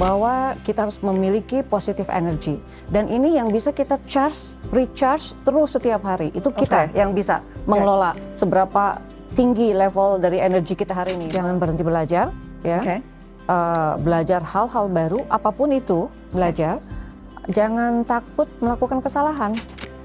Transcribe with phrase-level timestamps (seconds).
[0.00, 2.56] bahwa kita harus memiliki positive energy
[2.88, 6.32] dan ini yang bisa kita charge, recharge terus setiap hari.
[6.32, 6.96] Itu kita Oke.
[6.96, 9.00] yang bisa mengelola seberapa
[9.32, 11.28] tinggi level dari energi kita hari ini.
[11.28, 12.32] Jangan berhenti belajar,
[12.64, 12.80] ya.
[12.80, 12.96] Oke.
[13.42, 16.78] Eh, belajar hal-hal baru, apa pun itu belajar.
[17.50, 19.52] Jangan takut melakukan kesalahan.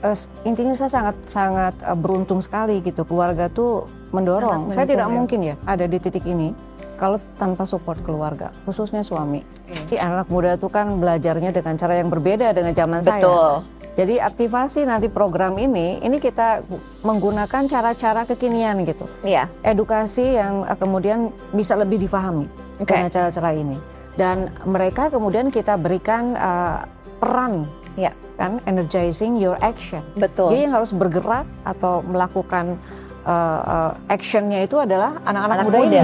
[0.02, 3.06] S- intinya saya sangat sangat eh, beruntung sekali gitu.
[3.06, 4.72] Keluarga tuh mendorong.
[4.72, 6.52] Sangat saya tidak mendukung, mungkin ya ada di titik ini
[6.98, 9.46] kalau tanpa support keluarga, khususnya suami.
[9.70, 13.22] Jadi anak muda tuh kan belajarnya dengan cara yang berbeda dengan zaman saya.
[13.22, 13.54] Betul.
[13.98, 16.62] Jadi aktivasi nanti program ini, ini kita
[17.02, 19.50] menggunakan cara-cara kekinian gitu Iya.
[19.66, 22.46] edukasi yang eh, kemudian bisa lebih difahami
[22.78, 22.94] Oke.
[22.94, 23.74] dengan cara-cara ini
[24.14, 26.78] dan mereka kemudian kita berikan eh,
[27.18, 27.66] peran
[27.98, 28.14] Iya.
[28.38, 30.54] kan energizing your action Betul.
[30.54, 32.78] jadi yang harus bergerak atau melakukan
[33.26, 35.88] eh, eh, actionnya itu adalah anak-anak Anak muda, muda.
[35.90, 36.02] ini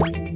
[0.00, 0.31] Hai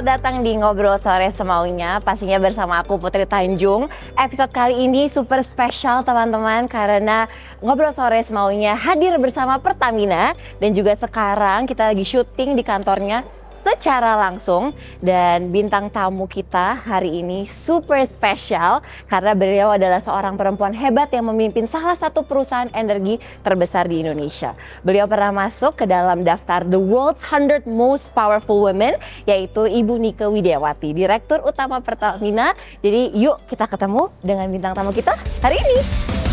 [0.00, 2.00] selamat datang di Ngobrol Sore Semaunya.
[2.00, 3.84] Pastinya bersama aku Putri Tanjung.
[4.16, 7.28] Episode kali ini super spesial teman-teman Karena
[7.60, 10.32] Ngobrol Sore Semaunya hadir bersama Pertamina.
[10.56, 13.28] Dan juga sekarang kita lagi syuting di kantornya
[13.60, 14.72] secara langsung
[15.04, 21.28] dan bintang tamu kita hari ini super spesial karena beliau adalah seorang perempuan hebat yang
[21.28, 24.56] memimpin salah satu perusahaan energi terbesar di Indonesia.
[24.80, 28.96] Beliau pernah masuk ke dalam daftar The World's 100 Most Powerful Women
[29.28, 32.56] yaitu Ibu Nike Widiawati, Direktur Utama Pertamina.
[32.80, 36.29] Jadi yuk kita ketemu dengan bintang tamu kita hari ini.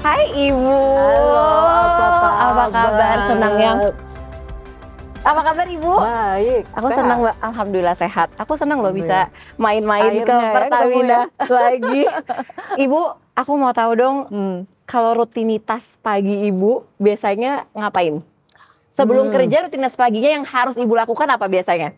[0.00, 0.80] Hai Ibu.
[0.96, 1.44] Halo,
[1.92, 2.68] apa Apa kabar?
[2.72, 3.16] kabar?
[3.26, 3.78] Senang yang
[5.20, 5.92] apa kabar Ibu?
[5.94, 6.98] baik Aku sehat.
[6.98, 7.36] senang, Mbak.
[7.42, 8.28] Alhamdulillah sehat.
[8.34, 11.18] Aku senang loh bisa main-main ke ya Pertamina
[11.58, 12.08] lagi.
[12.84, 13.00] Ibu,
[13.34, 14.56] aku mau tahu dong, Hmm.
[14.82, 18.24] kalau rutinitas pagi Ibu biasanya ngapain?
[18.96, 19.34] Sebelum Hmm.
[19.34, 21.92] kerja rutinitas paginya yang harus Ibu lakukan apa biasanya?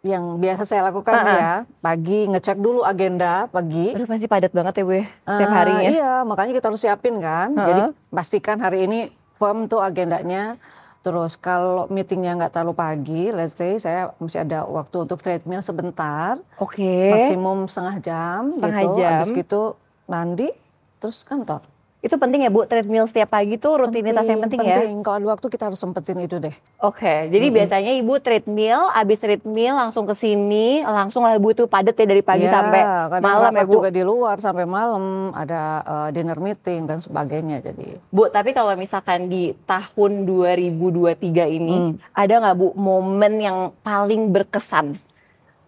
[0.00, 1.28] Yang biasa saya lakukan Uh-uh.
[1.30, 5.56] ya pagi ngecek dulu agenda pagi Aduh pasti padat banget ya Bu ya, setiap Ah,
[5.60, 5.88] harinya.
[5.92, 7.52] Iya, makanya kita harus siapin kan.
[7.52, 7.66] Heeh.
[7.66, 8.98] Jadi pastikan hari ini
[9.34, 10.56] firm tuh agendanya.
[11.00, 16.36] Terus kalau meetingnya nggak terlalu pagi, let's say saya masih ada waktu untuk treadmill sebentar,
[16.56, 17.08] Oke.
[17.08, 18.96] maksimum setengah jam Setengah gitu.
[18.96, 19.12] jam.
[19.16, 19.62] Habis gitu
[20.04, 20.48] mandi,
[20.96, 21.64] terus kantor.
[22.00, 24.80] Itu penting ya Bu, treadmill setiap pagi tuh rutinitas yang penting, ya?
[25.04, 26.56] Kalau ada waktu kita harus sempetin itu deh.
[26.80, 31.92] Oke, jadi biasanya ibu treadmill, abis treadmill langsung ke sini, langsung lah ibu tuh padat
[31.92, 32.80] ya dari pagi Iya, sampai
[33.20, 33.72] malam ya bu.
[33.74, 37.60] juga di luar sampai malam, ada eh, dinner meeting dan sebagainya.
[37.60, 41.92] Jadi Bu, tapi kalau misalkan di tahun 2023 ini, Hmm.
[42.12, 44.96] ada nggak bu momen yang paling berkesan?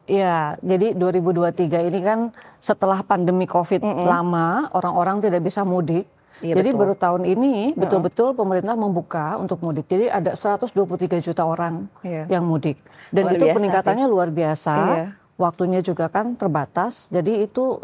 [0.03, 6.09] Iya, jadi 2023 ini kan setelah pandemi COVID lama, orang-orang tidak bisa mudik.
[6.41, 6.81] Iya, jadi betul.
[6.81, 9.85] baru tahun ini betul-betul pemerintah membuka untuk mudik.
[9.87, 12.27] Jadi ada 123 juta orang Iya.
[12.33, 12.81] yang mudik.
[13.13, 14.75] Dan Luar itu peningkatannya luar biasa.
[14.75, 15.07] Iya.
[15.37, 17.11] Waktunya juga kan terbatas.
[17.13, 17.83] Jadi itu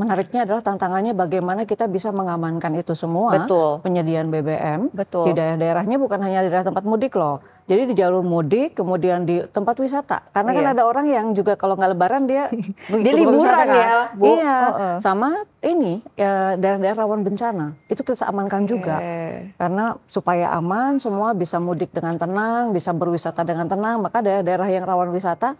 [0.00, 3.36] menariknya adalah tantangannya bagaimana kita bisa mengamankan itu semua.
[3.36, 3.84] Betul.
[3.84, 5.28] Penyediaan BBM Betul.
[5.28, 7.44] di daerah-daerahnya bukan hanya di daerah tempat mudik loh.
[7.68, 10.26] Jadi di jalur mudik, kemudian di tempat wisata.
[10.34, 10.72] Karena kan Iya.
[10.74, 12.50] ada orang yang juga kalau nggak lebaran dia
[13.04, 13.68] Dia liburan kan.
[13.70, 14.24] ya, Bu.
[14.26, 14.56] Iya.
[14.58, 14.94] Heeh.
[14.98, 15.28] Sama
[15.62, 17.78] ini ya, daerah-daerah rawan bencana.
[17.86, 18.98] Itu kita amankan juga.
[18.98, 19.54] Oke.
[19.54, 24.02] Karena supaya aman semua bisa mudik dengan tenang, bisa berwisata dengan tenang.
[24.02, 25.54] Maka daerah-daerah yang rawan wisata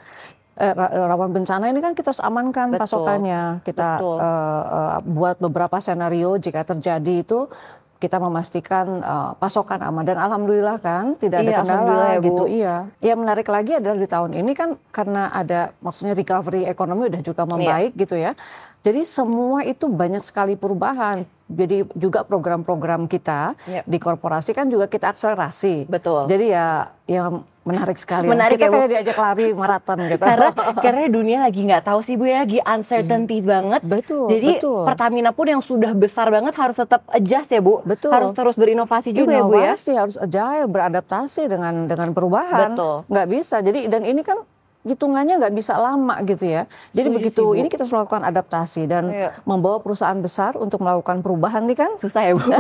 [0.61, 2.83] eh, ra- rawan bencana ini kan kita harus amankan Betul.
[2.85, 3.43] pasokannya.
[3.63, 4.17] Kita Betul.
[4.17, 4.27] eh,
[4.69, 7.49] eh, buat beberapa senario jika terjadi itu
[7.97, 12.25] kita memastikan eh, pasokan aman dan alhamdulillah kan tidak ada Iya, kendala ya, Bu.
[12.25, 12.77] gitu iya.
[13.01, 17.43] Yang menarik lagi adalah di tahun ini kan karena ada maksudnya recovery ekonomi udah juga
[17.43, 17.51] Iya.
[17.51, 18.33] membaik gitu ya.
[18.81, 21.29] Jadi semua itu banyak sekali perubahan.
[21.45, 23.85] Jadi juga program-program kita Yep.
[23.85, 25.85] di korporasi kan juga kita akselerasi.
[25.85, 26.25] Betul.
[26.25, 28.27] Jadi ya yang Menarik sekali.
[28.27, 30.23] Menarik kita ya, kayak diajak lari maraton gitu.
[30.23, 33.93] karena karena dunia lagi nggak tahu sih bu ya lagi uncertainties banget Hmm.
[33.93, 34.83] Betul, jadi betul.
[34.85, 38.11] Pertamina pun yang sudah besar banget harus tetap adjust ya bu Betul.
[38.11, 42.75] harus terus berinovasi juga ya bu ya Inovasi harus agile, beradaptasi dengan dengan perubahan.
[42.75, 42.97] Betul.
[43.07, 43.57] Nggak bisa.
[43.61, 44.43] Jadi dan ini kan
[44.81, 46.65] hitungannya nggak bisa lama gitu ya.
[46.91, 47.55] Jadi Setuju begitu sih, Bu.
[47.55, 49.37] ini kita harus melakukan adaptasi dan Iya.
[49.43, 52.41] membawa perusahaan besar untuk melakukan perubahan nih kan susah ya bu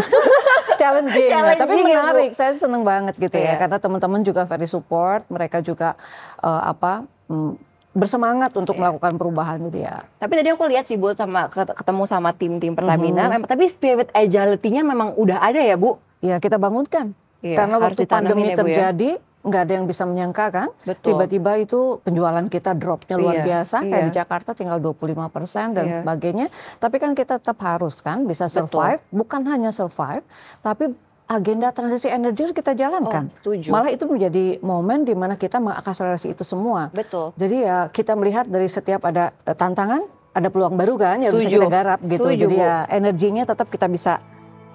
[0.77, 1.41] challenging, ya.
[1.57, 2.05] tapi Challenging ya, Bu.
[2.05, 2.31] menarik.
[2.33, 3.57] Saya seneng banget gitu Iya.
[3.57, 5.25] ya karena teman-teman juga very support.
[5.27, 5.97] Mereka juga
[6.39, 7.53] eh, apa mm,
[7.91, 8.81] bersemangat untuk Iya.
[8.87, 10.07] melakukan perubahan gitu ya.
[10.15, 13.31] tapi tadi aku lihat sih bu sama ket- ketemu sama tim-tim Pertamina Mhm.
[13.33, 17.17] memang tapi spirit agility-nya memang udah ada ya bu Ya kita bangunkan.
[17.41, 18.93] Iya, Karena waktu pandemi ya, Bu, ya.
[19.41, 20.69] Nggak ada yang bisa menyangka kan.
[20.83, 21.17] Betul.
[21.17, 23.77] Tiba-tiba itu penjualan kita dropnya luar Iya, biasa.
[23.81, 24.07] Kayak iya.
[24.07, 25.97] di Jakarta tinggal 25% dan Iya.
[26.01, 26.47] sebagainya.
[26.77, 29.01] Tapi kan kita tetap harus kan bisa survive.
[29.09, 30.21] Bukan hanya survive,
[30.59, 30.93] tapi
[31.27, 33.27] agenda transisi energi harus kita jalankan.
[33.27, 33.69] Oh, setuju.
[33.71, 36.91] Malah itu menjadi momen di mana kita mengakselerasi itu semua.
[36.91, 41.33] betul Jadi ya kita melihat dari setiap ada eh, tantangan, ada peluang baru kan yang
[41.33, 41.59] bisa Setuju.
[41.61, 42.23] kita garap gitu.
[42.27, 42.61] Setuju, Jadi Bu.
[42.61, 44.19] ya energinya tetap kita bisa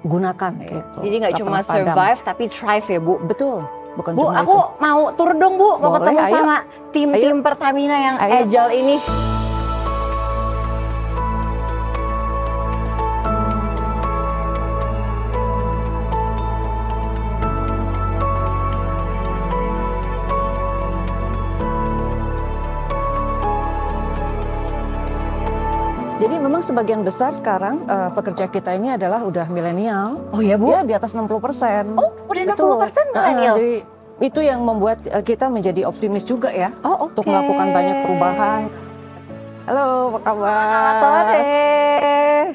[0.02, 0.98] gunakan gitu.
[1.02, 1.82] jadi nggak cuma pernah padam.
[1.82, 3.66] survive tapi thrive ya bu Betul,
[3.96, 4.84] bukan Bu, cuma aku itu.
[4.84, 6.34] mau tur dong Bu, mau Boleh, ketemu ayo.
[6.36, 6.58] sama
[6.92, 8.32] tim-tim Pertamina yang Ayo.
[8.44, 8.96] agile ini.
[26.56, 30.24] Memang sebagian besar sekarang eh, pekerja kita ini adalah udah milenial.
[30.32, 30.72] Oh ya Bu?
[30.72, 32.00] Ya di atas 60 persen.
[32.00, 33.56] Oh, udah 60% milenial?
[33.60, 33.76] jadi
[34.24, 36.72] itu yang membuat eh, kita menjadi optimis juga ya.
[36.80, 38.62] Oh, Untuk melakukan banyak perubahan.
[39.66, 40.62] Halo, apa kabar?
[40.62, 41.40] Selamat sore.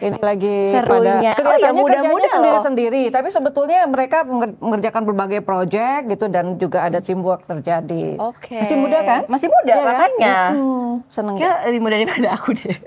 [0.00, 0.86] Ini lagi Serunya.
[0.86, 6.54] pada Oh, ya, kelihatannya muda-muda sendiri-sendiri, tapi sebetulnya mereka menger- mengerjakan berbagai proyek gitu dan
[6.54, 8.14] juga ada teamwork terjadi.
[8.16, 8.62] Oke.
[8.62, 9.20] Masih muda kan?
[9.26, 9.84] Masih muda, Iya kan?
[9.84, 10.36] makanya.
[10.54, 11.34] Hmm, seneng.
[11.34, 12.76] Kira lebih muda daripada aku deh.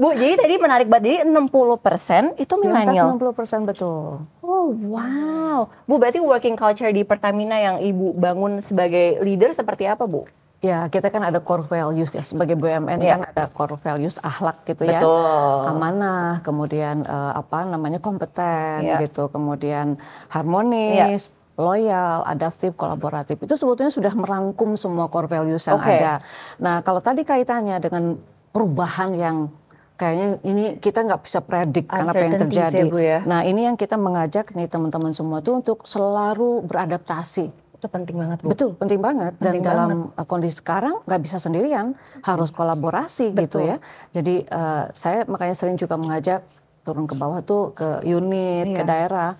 [0.00, 1.02] Bu, jadi tadi menarik banget.
[1.04, 3.14] Jadi 60% itu milenial.
[3.14, 4.24] 60 persen betul.
[4.40, 5.68] Oh, wow.
[5.84, 10.24] Bu, berarti working culture di Pertamina yang Ibu bangun sebagai leader seperti apa, Bu?
[10.60, 13.16] Ya, kita kan ada core values ya sebagai BUMN Iya.
[13.16, 15.00] kan ada core values akhlak gitu ya.
[15.00, 15.72] Betul.
[15.72, 19.00] Amanah, kemudian eh, apa namanya kompeten Iya.
[19.08, 19.96] gitu, kemudian
[20.28, 23.40] harmonis, loyal, adaptif, kolaboratif.
[23.40, 25.96] Itu sebetulnya sudah merangkum semua core values yang Oke.
[25.96, 26.20] ada.
[26.60, 28.20] Nah, kalau tadi kaitannya dengan
[28.52, 29.36] perubahan yang
[29.96, 32.80] kayaknya ini kita nggak bisa predik karena apa yang Uncertainties terjadi.
[32.84, 33.18] ya, Bu, ya.
[33.24, 37.48] Nah, ini yang kita mengajak nih teman-teman semua tuh untuk selalu beradaptasi.
[37.80, 38.52] Itu penting banget, Bu.
[38.52, 39.32] Betul, penting banget.
[39.40, 43.72] Dan Penting dalam uh, kondisi sekarang nggak bisa sendirian, harus kolaborasi gitu Betul.
[43.72, 43.76] ya.
[44.12, 46.44] Jadi uh, saya makanya sering juga mengajak
[46.84, 48.88] turun ke bawah tuh ke unit, ke Iya.
[48.88, 49.30] daerah,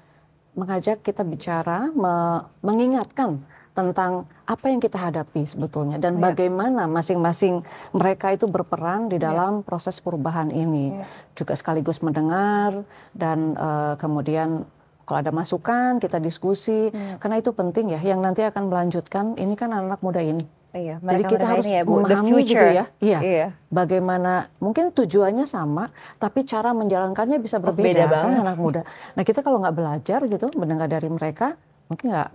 [0.56, 6.32] mengajak kita bicara, me- mengingatkan tentang apa yang kita hadapi sebetulnya dan Iya.
[6.32, 7.60] bagaimana masing-masing
[7.92, 10.96] mereka itu berperan di dalam proses perubahan ini.
[10.96, 11.04] Iya.
[11.36, 14.64] Juga sekaligus mendengar dan uh, kemudian
[15.10, 17.18] kalau ada masukan kita diskusi Iya.
[17.18, 20.46] karena itu penting ya yang nanti akan melanjutkan ini kan anak muda ini.
[20.70, 21.98] Iya, Jadi kita harus ya, Bu.
[22.06, 22.86] The memahami gitu ya.
[23.02, 23.18] Iya.
[23.18, 23.46] Iya.
[23.66, 28.80] Bagaimana mungkin tujuannya sama tapi cara menjalankannya bisa Oh, berbeda beda kan anak muda.
[29.18, 31.58] Nah, kita kalau nggak belajar gitu mendengar dari mereka
[31.90, 32.30] mungkin nggak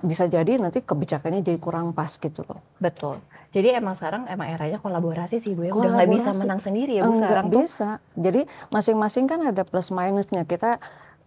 [0.00, 2.64] bisa jadi nanti kebijakannya jadi kurang pas gitu loh.
[2.80, 3.20] Betul.
[3.52, 5.76] Jadi emang sekarang emang eranya kolaborasi sih Bu ya.
[5.76, 7.60] Udah nggak bisa menang sendiri ya Bu Enggak sekarang tuh.
[7.68, 7.88] bisa.
[8.16, 8.40] Jadi
[8.72, 10.48] masing-masing kan ada plus minusnya.
[10.48, 10.80] Kita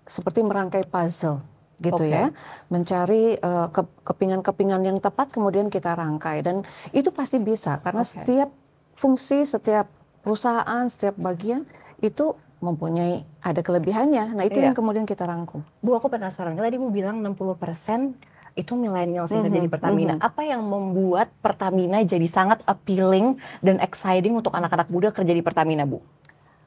[0.07, 1.43] seperti merangkai puzzle
[1.77, 2.09] gitu Oke.
[2.09, 2.33] ya.
[2.67, 3.37] Mencari
[3.69, 8.17] ke- kepingan-kepingan yang tepat kemudian kita rangkai dan itu pasti bisa karena Oke.
[8.17, 8.49] setiap
[8.97, 9.85] fungsi, setiap
[10.25, 14.33] perusahaan, setiap bagian itu mempunyai ada kelebihannya.
[14.33, 14.73] Nah, itu Iya.
[14.73, 15.61] yang kemudian kita rangkum.
[15.77, 18.17] Bu aku penasaran, kan tadi Bu bilang 60%
[18.57, 20.13] itu millennials yang kerja di Mhm, Pertamina.
[20.17, 25.85] Apa yang membuat Pertamina jadi sangat appealing dan exciting untuk anak-anak muda kerja di Pertamina,
[25.85, 26.01] Bu?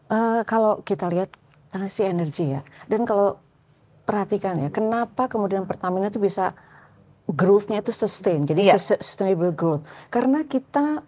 [0.07, 1.35] Eh, kalau kita lihat
[1.71, 3.39] transisi energi ya, dan kalau
[4.03, 6.53] perhatikan ya, kenapa kemudian Pertamina itu bisa
[7.27, 11.07] growth-nya itu sustain, jadi sus- sustainable growth, karena kita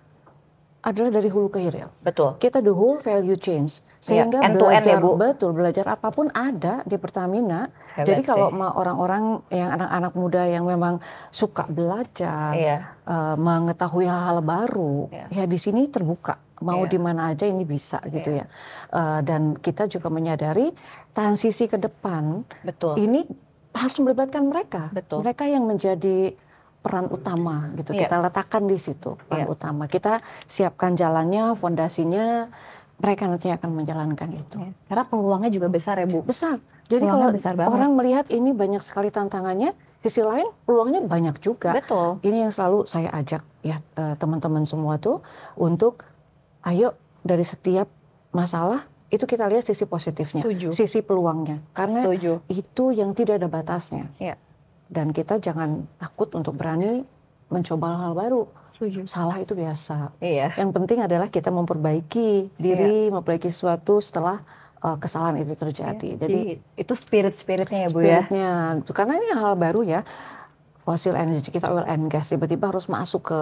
[0.82, 1.86] adalah dari hulu ke hilir.
[2.02, 2.42] Betul.
[2.42, 5.10] Kita the whole value change, Iya, sehingga end to end ya, belajar Bu.
[5.14, 7.70] betul belajar apa pun ada di Pertamina.
[7.94, 10.98] Hebat Jadi kalau orang-orang yang anak-anak muda yang memang
[11.30, 12.98] suka belajar, Iya.
[12.98, 15.26] eh, mengetahui hal-hal baru, Iya.
[15.30, 16.34] ya di sini terbuka.
[16.62, 16.90] Mau Iya.
[16.90, 18.46] di mana aja ini bisa gitu ya.
[18.88, 20.70] Eh, dan kita juga menyadari
[21.10, 22.96] transisi ke depan Betul.
[22.96, 23.26] ini
[23.72, 24.88] harus melibatkan mereka.
[24.90, 25.20] Betul.
[25.20, 26.32] Mereka yang menjadi
[26.78, 27.92] peran utama gitu.
[27.92, 28.06] Iya.
[28.06, 29.50] Kita letakkan di situ peran Iya.
[29.50, 29.84] utama.
[29.86, 32.50] Kita siapkan jalannya, fondasinya,
[32.96, 34.58] mereka nanti akan menjalankan itu.
[34.58, 36.22] Ya, Karena peluangnya juga besar ya, Bu.
[36.22, 36.58] Besar.
[36.86, 37.72] Jadi Peluangnya kalau besar banget.
[37.72, 41.72] orang melihat ini banyak sekali tantangannya, sisi lain peluangnya banyak juga.
[41.72, 42.18] Betul.
[42.20, 45.22] Ini yang selalu saya ajak ya eh, teman-teman semua tuh
[45.54, 46.02] untuk
[46.66, 47.86] ayo dari setiap
[48.34, 50.68] masalah itu kita lihat sisi positifnya, Setuju.
[50.72, 51.60] sisi peluangnya.
[51.76, 52.32] Karena Setuju.
[52.48, 54.08] itu yang tidak ada batasnya.
[54.16, 54.40] Iya.
[54.88, 57.04] Dan kita jangan takut untuk berani
[57.52, 58.42] mencoba hal-hal baru.
[58.72, 59.04] Setuju.
[59.04, 60.16] Salah itu biasa.
[60.16, 60.56] Iya.
[60.56, 64.40] Yang penting adalah kita memperbaiki diri, memperbaiki sesuatu setelah
[64.80, 66.16] uh, kesalahan itu terjadi.
[66.16, 68.24] Jadi, Jadi itu spirit-spiritnya ya Bu ya.
[68.24, 68.50] spiritnya,
[68.96, 70.00] karena ini hal baru ya,
[70.88, 73.40] fosil energy kita oil and gas tiba-tiba harus masuk ke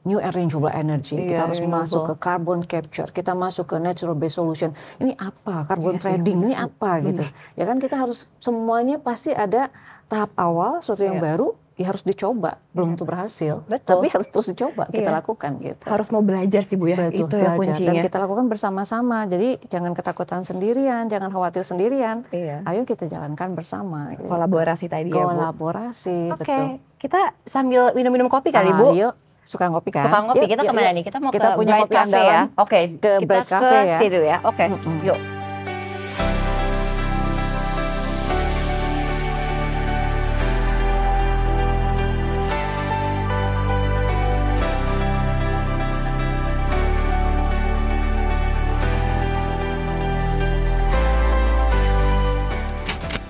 [0.00, 1.16] new and renewable energy.
[1.16, 1.82] Iya, kita harus renewable.
[1.82, 4.70] masuk ke carbon capture, kita masuk ke natural based solution.
[4.96, 5.66] Ini apa?
[5.66, 7.22] Carbon Iya sih, trading ini apa gitu?
[7.54, 9.68] Ya kan kita harus semuanya pasti ada
[10.06, 11.26] tahap awal sesuatu yang Iya.
[11.26, 12.58] baru ya harus dicoba.
[12.72, 13.86] Belum tentu berhasil, Betul.
[13.92, 15.16] tapi harus terus dicoba kita Iya.
[15.16, 15.84] lakukan gitu.
[15.84, 16.96] Harus mau belajar sih Bu ya.
[16.98, 17.54] Betul, itu ya belajar.
[17.56, 17.90] kuncinya.
[17.92, 19.18] Dan kita lakukan bersama-sama.
[19.24, 22.26] Jadi jangan ketakutan sendirian, jangan khawatir sendirian.
[22.28, 22.64] Iya.
[22.64, 24.10] Ayo kita jalankan bersama.
[24.12, 24.26] gitu.
[24.26, 25.30] Kolaborasi tadi ya Bu.
[25.30, 26.66] Kolaborasi, Oke, betul.
[26.96, 28.86] kita sambil minum-minum kopi kali Ah, Bu.
[28.96, 29.14] Yuk,
[29.48, 30.04] suka ngopi kan?
[30.04, 30.96] Suka ngopi, Yuk, kita yuk, ke mana yuk.
[31.00, 31.04] nih?
[31.08, 32.42] Kita mau Kita ke punya Bright Cafe ya?
[32.54, 33.98] Oke, Ke kita Bright ke Cafe ya.
[33.98, 34.36] situ ya.
[34.44, 34.96] Oke, Mm-mm.
[35.02, 35.18] yuk.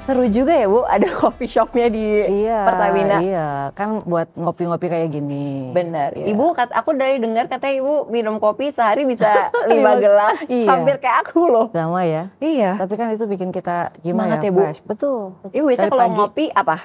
[0.09, 2.01] Seru juga ya Bu, ada coffee shopnya di
[2.41, 3.17] Iya, Pertamina.
[3.21, 3.49] iya.
[3.77, 5.69] Kan buat ngopi-ngopi kayak gini.
[5.69, 6.17] Bener.
[6.17, 6.33] Iya.
[6.33, 9.29] Ibu, kat, aku dari dengar katanya ibu minum kopi sehari bisa
[9.69, 10.65] Lima- gelas, Iya.
[10.73, 11.69] hampir kayak aku loh.
[11.71, 12.33] Sama ya.
[12.41, 12.81] Iya.
[12.81, 14.61] Tapi kan itu bikin kita gimana Semangat ya, ya, Bu.
[14.65, 14.81] fresh.
[14.83, 15.21] Betul.
[15.53, 16.77] Ibu biasa Dari kalau pagi, ngopi apa?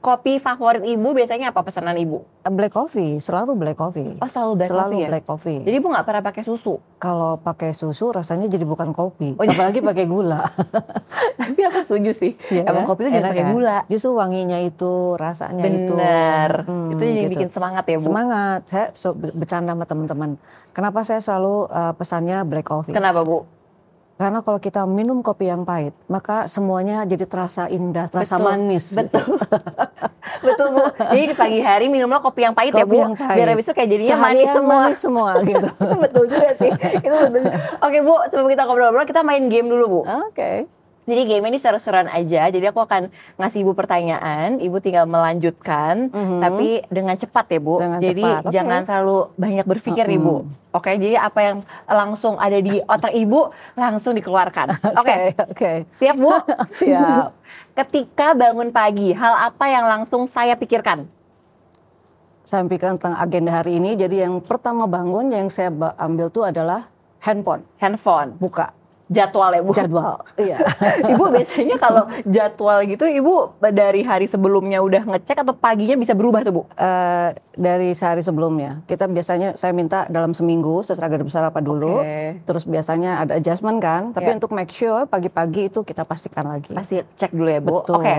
[0.00, 2.24] Kopi favorit ibu biasanya apa pesanan ibu?
[2.40, 4.16] black coffee, selalu black coffee.
[4.16, 5.08] Oh selalu black selalu coffee ya?
[5.12, 5.58] black coffee.
[5.60, 6.80] Jadi ibu nggak pernah pakai susu?
[6.96, 10.40] Kalau pakai susu rasanya jadi bukan kopi, Oh, apalagi pakai gula.
[11.40, 12.32] Tapi aku setuju sih.
[12.48, 12.96] Iya Emang kan?
[12.96, 13.52] kopi itu jangan pakai kan?
[13.52, 13.78] gula.
[13.92, 15.92] Justru wanginya itu, rasanya itu.
[15.92, 16.50] Bener.
[16.64, 17.32] Hmm, itu jadi gitu.
[17.36, 18.04] bikin semangat ya bu.
[18.08, 18.60] Semangat.
[18.72, 20.30] Saya so- bercanda sama teman-teman.
[20.72, 22.96] Kenapa saya selalu uh, pesannya black coffee?
[22.96, 23.44] Kenapa bu?
[24.20, 28.84] Karena kalau kita minum kopi yang pahit, maka semuanya jadi terasa indah, terasa Betul, manis.
[28.92, 29.16] betul.
[29.16, 29.32] gitu.
[30.40, 30.84] Betul bu.
[30.94, 33.00] Jadi di pagi hari minumlah kopi yang pahit ya Kopi bu.
[33.02, 33.36] yang pahit.
[33.36, 34.76] Biar habis itu kayak jadinya manis semua.
[34.78, 35.68] manis semua gitu.
[35.96, 36.70] betul juga sih.
[36.98, 37.52] Itu betul.
[37.80, 40.00] Oke bu, sebelum kita ngobrol-ngobrol kita main game dulu bu.
[40.28, 40.68] Oke.
[41.10, 42.46] Jadi game ini seru-seruan aja.
[42.46, 46.38] Jadi aku akan ngasih ibu pertanyaan, ibu tinggal melanjutkan, Mhm.
[46.38, 47.82] tapi dengan cepat ya bu.
[47.82, 48.54] Dengan jadi cepat, oke.
[48.54, 50.16] jangan terlalu banyak berpikir Mhm.
[50.16, 50.34] ibu.
[50.70, 54.70] Oke, jadi apa yang langsung ada di otak ibu langsung dikeluarkan.
[55.02, 55.72] Oke, Oke, oke.
[55.98, 56.30] siap bu?
[56.78, 57.34] Siap.
[57.82, 61.10] Ketika bangun pagi, hal apa yang langsung saya pikirkan?
[62.46, 63.94] Saya pikirkan tentang agenda hari ini.
[63.94, 66.86] Jadi yang pertama bangun yang saya ambil tuh adalah
[67.18, 68.70] handphone, Handphone, buka
[69.10, 69.72] jadwal ya bu.
[69.74, 70.22] jadwal.
[70.34, 70.62] Iya.
[71.12, 76.40] ibu biasanya kalau jadwal gitu, ibu dari hari sebelumnya udah ngecek atau paginya bisa berubah
[76.40, 76.62] tuh bu?
[76.72, 82.00] Eh, dari sehari sebelumnya kita biasanya saya minta dalam seminggu sesuai agenda besar apa dulu.
[82.00, 82.38] Oke.
[82.40, 84.14] Terus biasanya ada adjustment kan.
[84.14, 84.36] Tapi Iya.
[84.38, 86.70] untuk make sure pagi-pagi itu kita pastikan lagi.
[86.70, 87.82] Pasti cek dulu ya bu.
[87.82, 88.14] Oke.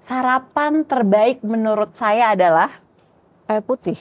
[0.00, 2.72] Sarapan terbaik menurut saya adalah
[3.44, 4.00] Air putih.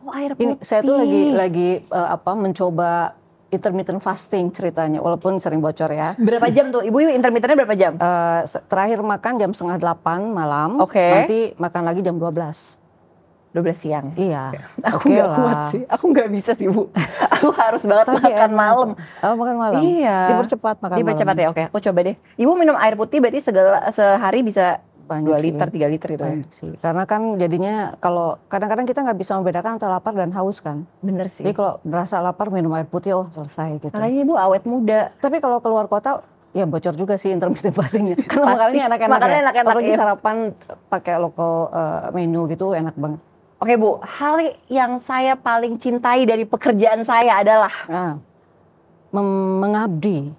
[0.00, 0.64] oh, air Ini putih.
[0.64, 3.14] saya tuh lagi lagi eh, apa mencoba
[3.48, 6.12] intermittent fasting ceritanya walaupun sering bocor ya.
[6.16, 6.80] berapa jam tuh?
[6.80, 7.92] Ibu intermittennya berapa jam?
[7.94, 10.76] Eh, se- terakhir makan jam setengah delapan malam.
[10.78, 11.00] Oke.
[11.00, 12.76] Nanti makan lagi jam 12.
[13.48, 14.12] 12 siang.
[14.14, 14.52] Iya.
[14.84, 15.82] Aku Oke nggak kuat sih.
[15.88, 16.92] Aku nggak bisa sih bu.
[17.34, 18.60] Aku harus banget Tapi makan enak.
[18.60, 18.88] malam.
[19.24, 19.80] Oh, makan malam.
[19.80, 20.18] Iya.
[20.30, 21.44] Dipercepat makan Dipercepat malam.
[21.44, 21.48] ya.
[21.48, 22.16] Oke, aku coba deh.
[22.36, 25.44] Ibu minum air putih berarti segala sehari bisa Banyak 2 sih.
[25.48, 26.34] liter, 3 liter gitu ya.
[26.52, 26.72] Sih.
[26.78, 30.84] Karena kan jadinya kalau kadang-kadang kita nggak bisa membedakan antara lapar dan haus kan.
[31.00, 31.42] Bener sih.
[31.42, 33.96] Jadi kalau berasa lapar minum air putih oh selesai gitu.
[33.96, 35.10] Makanya ibu awet muda.
[35.16, 36.20] Tapi kalau keluar kota
[36.52, 38.20] ya bocor juga sih intermittent fastingnya.
[38.30, 38.54] Karena Pasti.
[38.60, 39.38] makanannya enak-enak ya.
[39.40, 39.98] enak-enak, Apalagi iya.
[39.98, 40.36] sarapan
[40.86, 43.20] pakai lokal eh, menu gitu enak banget.
[43.58, 44.36] Oke bu, hal
[44.70, 48.14] yang saya paling cintai dari pekerjaan saya adalah Nah,
[49.10, 50.30] mengabdi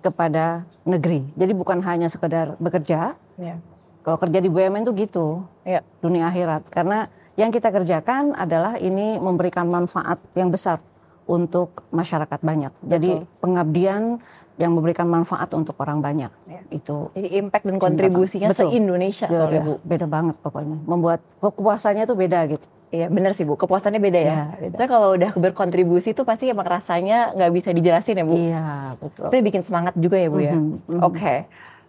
[0.00, 1.26] kepada negeri.
[1.36, 3.14] Jadi bukan hanya sekedar bekerja.
[3.36, 3.56] ya.
[4.02, 5.26] Kalau kerja di BUMN tuh gitu,
[5.62, 5.80] Ya.
[6.02, 6.66] dunia akhirat.
[6.68, 7.06] Karena
[7.38, 10.82] yang kita kerjakan adalah ini memberikan manfaat yang besar
[11.24, 12.72] untuk masyarakat banyak.
[12.82, 14.18] Jadi pengabdian
[14.60, 16.28] yang memberikan manfaat untuk orang banyak.
[16.44, 16.60] Ya.
[16.68, 18.48] Itu Jadi impact dan kontribusinya.
[18.52, 18.68] Betul.
[18.74, 19.74] se-Indonesia beda, soalnya bu.
[19.80, 20.76] beda banget pokoknya.
[20.84, 22.66] Membuat kepuasannya tuh beda gitu.
[22.92, 24.28] Iya bener sih bu, kepuasannya beda ya.
[24.28, 24.74] Iya, beda.
[24.76, 28.34] Soalnya kalau udah berkontribusi tuh pasti emang rasanya nggak bisa dijelasin ya bu.
[28.36, 28.64] Iya,
[29.00, 29.26] betul.
[29.32, 30.52] Itu bikin semangat juga ya bu ya.
[30.52, 31.00] Mhm, mhm.
[31.00, 31.34] Oke.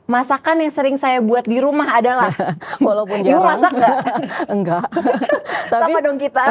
[0.03, 2.27] Masakan yang sering saya buat di rumah adalah
[2.83, 3.48] Walaupun Ibu jarang.
[3.55, 3.98] masak nggak?
[4.55, 4.86] Enggak.
[5.74, 6.45] tapi Sama dong kita.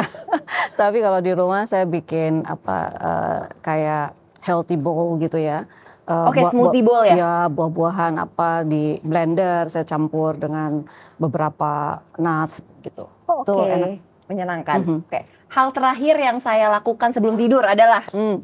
[0.73, 4.07] tapi kalau di rumah saya bikin apa eh, kayak
[4.41, 5.69] healthy bowl gitu ya.
[6.03, 7.15] eh, Oke, smoothie bowl ya?
[7.15, 10.83] Ya, buah-buahan apa di blender saya campur dengan
[11.15, 13.05] beberapa nuts gitu.
[13.23, 13.89] Oh, Oke, enak.
[14.27, 14.77] menyenangkan.
[14.81, 14.97] Mhm.
[15.05, 15.21] Oke.
[15.47, 18.41] Hal terakhir yang saya lakukan sebelum tidur adalah Hmm.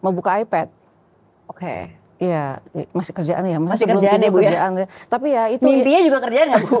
[0.00, 0.70] Mau buka iPad.
[1.44, 1.98] Oke.
[2.20, 2.60] Iya,
[2.92, 4.52] masih kerjaan ya, Masih sebelum kerjaan ya, Bu, ya?
[4.52, 4.86] kerjaan ya.
[5.08, 6.78] Tapi ya itu Mimpinya juga kerjaan nggak Bu?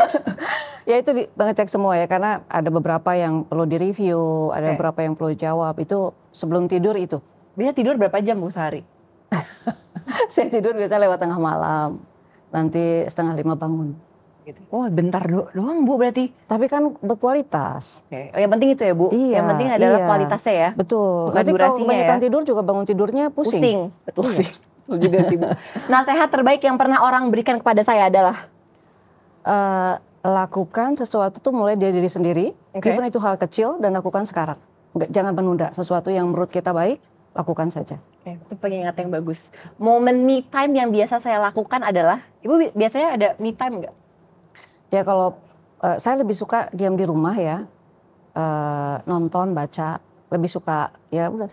[0.90, 4.78] ya itu ngecek semua ya karena ada beberapa yang perlu direview, ada Oke.
[4.78, 5.74] beberapa yang perlu jawab.
[5.82, 7.18] Itu sebelum tidur itu.
[7.58, 8.86] Biasa tidur berapa jam Bu sehari?
[10.30, 11.98] Saya tidur biasa lewat tengah malam.
[12.54, 13.98] Nanti setengah lima bangun.
[14.44, 14.60] Gitu.
[14.68, 16.28] Oh bentar do doang Bu berarti.
[16.44, 18.04] Tapi kan berkualitas.
[18.04, 18.28] Oke.
[18.28, 19.08] Oh, yang penting itu ya Bu.
[19.08, 20.06] Iya, yang penting adalah iya.
[20.06, 20.70] kualitasnya ya.
[20.76, 21.32] Betul.
[21.32, 22.22] Bukan Nanti kalau durasinya kebanyakan ya.
[22.22, 23.56] tidur juga bangun tidurnya pusing.
[23.56, 23.78] Pusing.
[24.04, 24.48] Betul sih.
[24.84, 25.48] Betul juga sih Bu.
[25.92, 28.52] Nasihat terbaik yang pernah orang berikan kepada saya adalah
[29.44, 32.46] Eh, lakukan sesuatu tuh mulai dari diri sendiri.
[32.72, 32.88] Oke.
[32.88, 34.56] Even itu hal kecil dan lakukan sekarang.
[34.92, 35.68] Nggak, jangan menunda.
[35.72, 36.96] Sesuatu yang menurut kita baik,
[37.32, 38.00] lakukan saja.
[38.24, 39.52] Oke, itu pengingat yang bagus.
[39.76, 43.94] Momen me time yang biasa saya lakukan adalah, Ibu bi- biasanya ada me time nggak?
[44.88, 45.38] Ya kalau
[45.80, 47.64] eh, saya lebih suka diam di rumah ya,
[48.34, 50.02] Eh, nonton, baca.
[50.26, 51.46] Lebih suka ya udah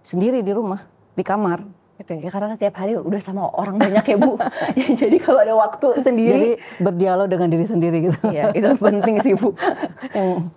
[0.00, 0.80] sendiri di rumah,
[1.12, 1.60] di kamar.
[2.00, 4.40] Gitu ya, karena setiap hari udah sama orang banyak ya Bu.
[4.80, 8.16] Ya, Jadi kalau ada waktu Jadi sendiri, berdialog dengan diri sendiri gitu.
[8.32, 9.52] ya itu penting sih Bu.
[10.16, 10.48] Yang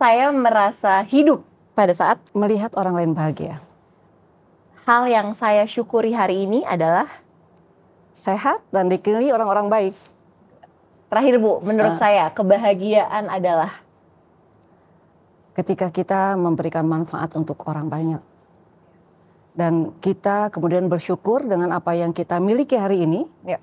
[0.00, 1.44] Saya merasa hidup
[1.76, 3.60] pada saat melihat orang lain bahagia.
[4.88, 7.04] hal yang saya syukuri hari ini adalah
[8.10, 9.94] Sehat dan dikelilingi orang-orang baik.
[11.10, 12.00] Terakhir Bu, menurut Ah.
[12.00, 13.82] saya kebahagiaan adalah
[15.52, 18.22] ketika kita memberikan manfaat untuk orang banyak.
[19.50, 23.58] Dan kita kemudian bersyukur dengan apa yang kita miliki hari ini, ya,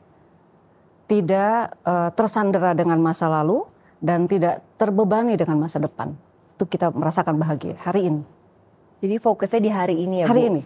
[1.08, 3.64] tidak eh, tersandera dengan masa lalu
[3.98, 6.14] dan tidak terbebani dengan masa depan.
[6.54, 8.24] Itu kita merasakan bahagia hari ini.
[8.98, 10.32] jadi fokusnya di hari ini ya Bu.
[10.34, 10.62] Hari ini.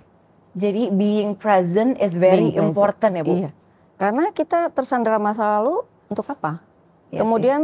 [0.51, 2.71] Jadi being present is very Being present.
[2.71, 3.33] important ya Bu.
[3.43, 3.49] Iya.
[3.95, 6.63] Karena kita tersandera masa lalu untuk apa?
[7.11, 7.61] Iya Kemudian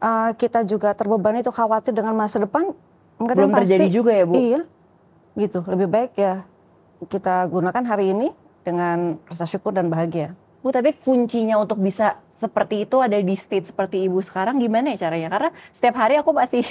[0.00, 2.72] eh, kita juga terbebani itu khawatir dengan masa depan.
[3.20, 3.96] Belum yang terjadi pasti.
[3.96, 4.34] juga ya Bu.
[4.34, 4.60] Iya,
[5.36, 5.60] gitu.
[5.66, 6.46] Lebih baik ya
[7.06, 8.34] kita gunakan hari ini
[8.66, 10.34] dengan rasa syukur dan bahagia.
[10.58, 15.06] Bu, tapi kuncinya untuk bisa seperti itu ada di state seperti ibu sekarang gimana ya
[15.06, 15.30] caranya?
[15.30, 16.62] Karena setiap hari aku masih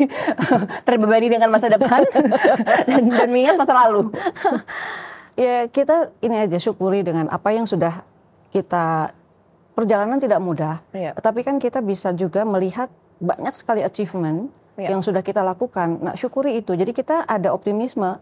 [0.87, 2.03] terbebani dengan masa depan
[2.87, 4.09] dan, dan mengingat masa lalu.
[5.37, 8.01] Ya kita ini aja syukuri dengan apa yang sudah
[8.49, 9.13] kita
[9.77, 10.81] perjalanan tidak mudah.
[10.89, 11.13] Iya.
[11.13, 12.89] Tapi kan kita bisa juga melihat
[13.21, 14.93] banyak sekali achievement Iya.
[14.93, 16.01] yang sudah kita lakukan.
[16.01, 16.73] Nah syukuri itu.
[16.73, 18.17] Jadi kita ada optimisme.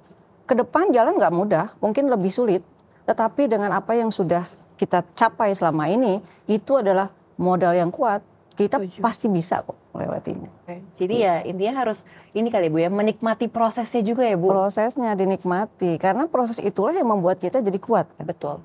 [0.46, 2.62] Ke depan jalan nggak mudah, mungkin lebih sulit.
[3.04, 8.24] Tetapi dengan apa yang sudah kita capai selama ini, itu adalah modal yang kuat.
[8.56, 9.04] Kita Setuju.
[9.04, 10.48] pasti bisa kok melewatinya.
[10.96, 14.48] Jadi ya intinya harus ini kali Bu ya menikmati prosesnya juga ya Bu.
[14.48, 18.08] Prosesnya dinikmati, karena proses itulah yang membuat kita jadi kuat.
[18.16, 18.24] kan?
[18.24, 18.64] Betul.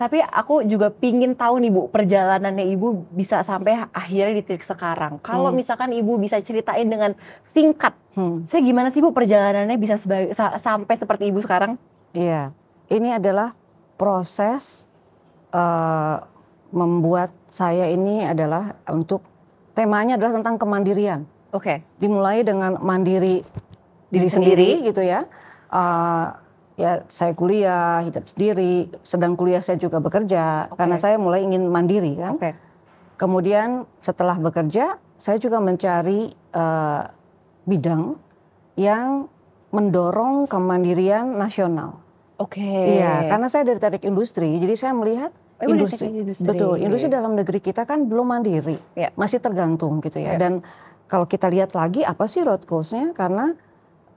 [0.00, 5.20] Tapi aku juga pingin tahu nih Bu, perjalanannya Ibu bisa sampai akhirnya di titik sekarang.
[5.20, 5.60] Kalau Hmm.
[5.60, 7.12] misalkan Ibu bisa ceritain dengan
[7.44, 8.40] singkat, Hmm.
[8.48, 10.00] saya gimana sih Bu perjalanannya bisa
[10.32, 11.76] sa- sampai seperti Ibu sekarang?
[12.16, 12.56] Iya,
[12.88, 13.52] ini adalah
[13.94, 14.88] proses
[15.50, 16.16] eh,
[16.70, 19.20] membuat saya ini adalah untuk
[19.74, 21.26] temanya adalah tentang kemandirian.
[21.50, 21.82] Oke.
[21.98, 23.42] Dimulai dengan mandiri
[24.08, 24.86] diri Diri sendiri, sendiri.
[24.94, 25.26] gitu ya.
[25.68, 26.26] Eh,
[26.80, 28.88] ya saya kuliah, hidup sendiri.
[29.04, 30.80] Sedang kuliah saya juga bekerja Oke.
[30.80, 32.40] karena saya mulai ingin mandiri kan.
[32.40, 32.50] Oke.
[33.20, 37.02] Kemudian setelah bekerja, saya juga mencari eh,
[37.68, 38.16] bidang
[38.80, 39.28] yang
[39.70, 42.00] mendorong kemandirian nasional.
[42.40, 42.64] Oke.
[42.64, 45.28] Iya, karena saya dari teknik industri, jadi saya melihat
[45.60, 46.48] Oh, dari industri, industri.
[46.48, 49.12] betul, industri dalam negeri kita kan belum mandiri, Iya.
[49.12, 50.32] masih tergantung gitu ya.
[50.34, 50.40] Iya.
[50.40, 50.52] Dan
[51.04, 53.12] kalau kita lihat lagi apa sih road course-nya?
[53.12, 53.52] Karena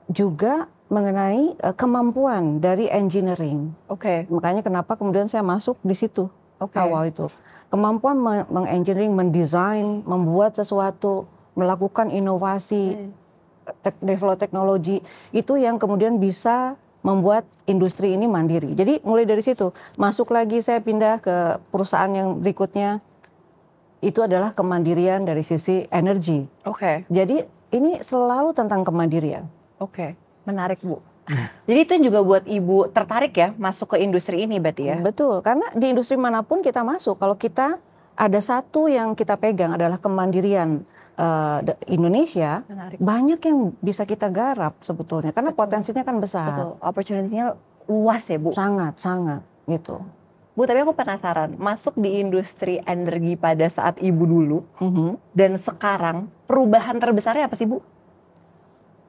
[0.07, 3.73] juga mengenai eh, kemampuan dari engineering.
[3.89, 4.29] Oke.
[4.29, 6.29] Makanya kenapa kemudian saya masuk di situ
[6.61, 6.77] Oke.
[6.77, 7.25] awal itu.
[7.67, 11.25] Kemampuan me- mengengineering, mendesain, membuat sesuatu,
[11.57, 13.09] melakukan inovasi, Hmm.
[13.81, 15.01] tek- develop teknologi
[15.31, 18.77] itu yang kemudian bisa membuat industri ini mandiri.
[18.77, 21.35] Jadi mulai dari situ masuk lagi saya pindah ke
[21.67, 23.01] perusahaan yang berikutnya
[23.99, 26.47] itu adalah kemandirian dari sisi energi.
[26.63, 27.03] Oke.
[27.07, 29.47] Jadi ini selalu tentang kemandirian.
[29.79, 30.15] Oke.
[30.43, 30.99] Menarik Bu.
[31.63, 34.97] Jadi itu juga buat Ibu tertarik ya masuk ke industri ini berarti ya?
[34.99, 37.79] Betul, karena di industri mana pun kita masuk kalau kita
[38.13, 40.83] ada satu yang kita pegang adalah kemandirian
[41.61, 42.97] de- Indonesia, Menarik.
[42.99, 46.51] banyak yang bisa kita garap sebetulnya karena potensinya kan besar.
[46.51, 46.71] Betul.
[46.81, 48.51] Opportunity-nya luas ya Bu.
[48.51, 50.03] Sangat, sangat gitu.
[50.53, 55.17] Bu, tapi aku penasaran, masuk di industri energi pada saat Ibu dulu Mhm.
[55.31, 57.81] dan sekarang perubahan terbesarnya apa sih Bu?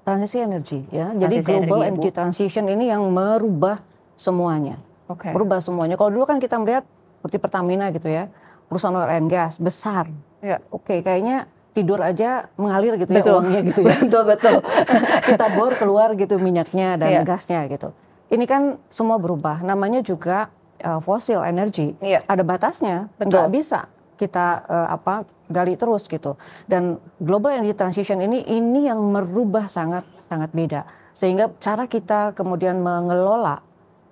[0.04, 1.10] Transisi energi ya.
[1.10, 2.16] Jadi Transisi global energi, ya, energy Bu.
[2.16, 3.80] transition ini yang merubah
[4.14, 4.76] semuanya.
[5.08, 5.32] Oke.
[5.32, 5.96] Berubah semuanya.
[5.96, 6.84] Kalau dulu kan kita melihat
[7.18, 8.28] seperti Pertamina gitu ya,
[8.68, 10.08] perusahaan oil and gas besar.
[10.44, 10.60] Iya.
[10.68, 13.32] Oke, kayaknya tidur aja mengalir gitu Betul.
[13.32, 13.96] ya uangnya gitu ya.
[14.04, 14.54] betul betul.
[15.34, 17.20] kita bor keluar gitu minyaknya dan Iya.
[17.24, 17.90] gasnya gitu.
[18.28, 19.64] Ini kan semua berubah.
[19.64, 20.52] Namanya juga
[20.84, 21.96] uh, fosil energy.
[21.98, 22.22] Iya.
[22.28, 23.08] Ada batasnya.
[23.16, 23.28] Betul.
[23.32, 23.80] Nggak bisa
[24.14, 26.36] kita uh, apa gali terus gitu.
[26.64, 30.88] Dan global energy transition ini ini yang merubah sangat sangat beda.
[31.12, 33.60] Sehingga cara kita kemudian mengelola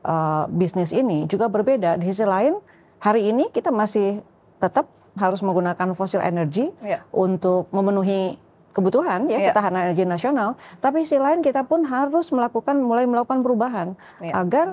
[0.05, 1.97] uh, bisnis ini juga berbeda.
[1.99, 2.59] Di sisi lain
[3.01, 4.21] hari ini kita masih
[4.63, 4.87] tetap
[5.19, 7.05] harus menggunakan fosil energy Iya.
[7.13, 8.39] untuk memenuhi
[8.73, 9.53] kebutuhan ya Iya.
[9.53, 13.89] ketahanan energi nasional, tapi sisi lain kita pun harus melakukan mulai melakukan perubahan
[14.25, 14.33] Iya.
[14.33, 14.67] agar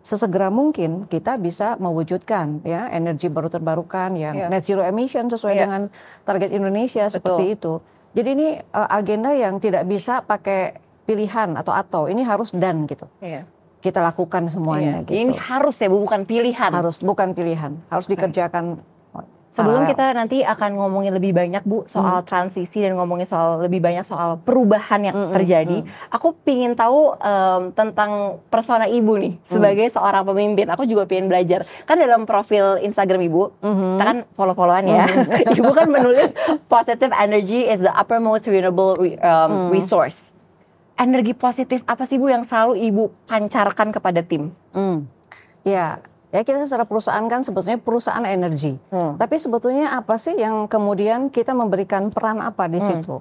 [0.00, 4.46] sesegera mungkin kita bisa mewujudkan ya energi baru terbarukan yang Iya.
[4.48, 5.60] net zero emission sesuai Iya.
[5.62, 5.82] dengan
[6.24, 7.84] target Indonesia seperti itu.
[8.10, 13.06] Jadi ini uh, agenda yang tidak bisa pakai pilihan atau atau ini harus dan gitu.
[13.20, 13.44] Iya.
[13.80, 15.06] Kita lakukan semuanya Iya.
[15.06, 15.14] gitu.
[15.14, 16.70] Ini harus ya Bu, bukan pilihan.
[16.70, 18.80] harus bukan pilihan, harus dikerjakan
[19.50, 19.90] Sebelum paralel.
[19.90, 24.38] kita nanti akan ngomongin lebih banyak Bu soal transisi dan ngomongin soal lebih banyak soal
[24.38, 28.10] perubahan yang Mm-mm, terjadi, aku pingin tahu em, tentang
[28.46, 30.70] persona Ibu nih sebagai seorang pemimpin.
[30.70, 31.66] Aku juga pengen belajar.
[31.82, 33.88] Kan dalam profil Instagram Ibu, Mhm.
[33.92, 35.04] kita kan follow-followan ya.
[35.58, 36.30] Ibu kan menulis
[36.64, 40.30] positive energy is the uppermost renewable re- um, resource.
[40.94, 44.54] Energi positif apa sih Bu yang selalu Ibu pancarkan kepada tim?
[44.70, 45.10] Hmm.
[45.60, 45.98] Ya,
[46.30, 48.78] ya kita secara perusahaan kan sebetulnya perusahaan energi.
[48.90, 49.18] Hmm.
[49.18, 53.18] Tapi sebetulnya apa sih yang kemudian kita memberikan peran apa di situ?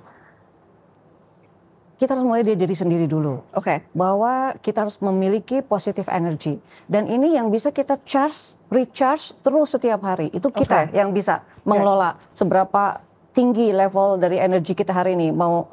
[1.99, 3.43] Kita harus mulai dari diri sendiri dulu.
[3.51, 3.83] Oke.
[3.91, 6.55] Bahwa kita harus memiliki positive energy.
[6.87, 10.31] Dan ini yang bisa kita charge, recharge terus setiap hari.
[10.31, 10.95] Itu kita Oke.
[10.95, 13.03] yang bisa mengelola seberapa
[13.35, 15.35] tinggi level dari energi kita hari ini.
[15.35, 15.67] Mau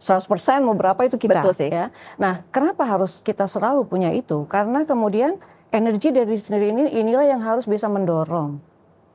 [0.00, 1.44] 100% mau berapa itu kita.
[1.44, 1.68] Betul sih.
[1.68, 1.92] Ya.
[2.16, 4.48] Nah, kenapa harus kita selalu punya itu?
[4.48, 5.36] Karena kemudian
[5.70, 8.60] energi dari diri sendiri ini inilah yang harus bisa mendorong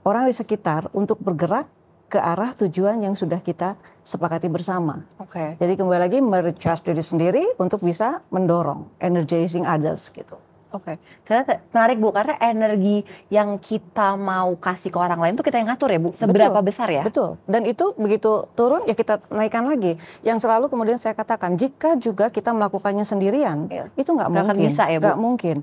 [0.03, 1.65] orang di sekitar untuk bergerak
[2.05, 5.01] ke arah tujuan yang sudah kita sepakati bersama.
[5.17, 5.57] Oke.
[5.57, 10.37] Jadi kembali lagi merecharge diri sendiri untuk bisa mendorong, energizing others gitu.
[10.69, 15.45] Oke, karena te- menarik Bu, karena energi yang kita mau kasih ke orang lain tuh
[15.45, 16.65] kita yang ngatur ya Bu, seberapa Betul.
[16.65, 17.05] besar ya?
[17.05, 17.37] Betul.
[17.45, 19.93] Dan itu begitu turun ya kita naikkan lagi.
[20.21, 23.85] Yang selalu kemudian saya katakan jika juga kita melakukannya sendirian, Iya.
[23.93, 24.65] itu nggak Nggak akan mungkin.
[24.65, 25.05] bisa ya, Bu?
[25.05, 25.57] Nggak mungkin.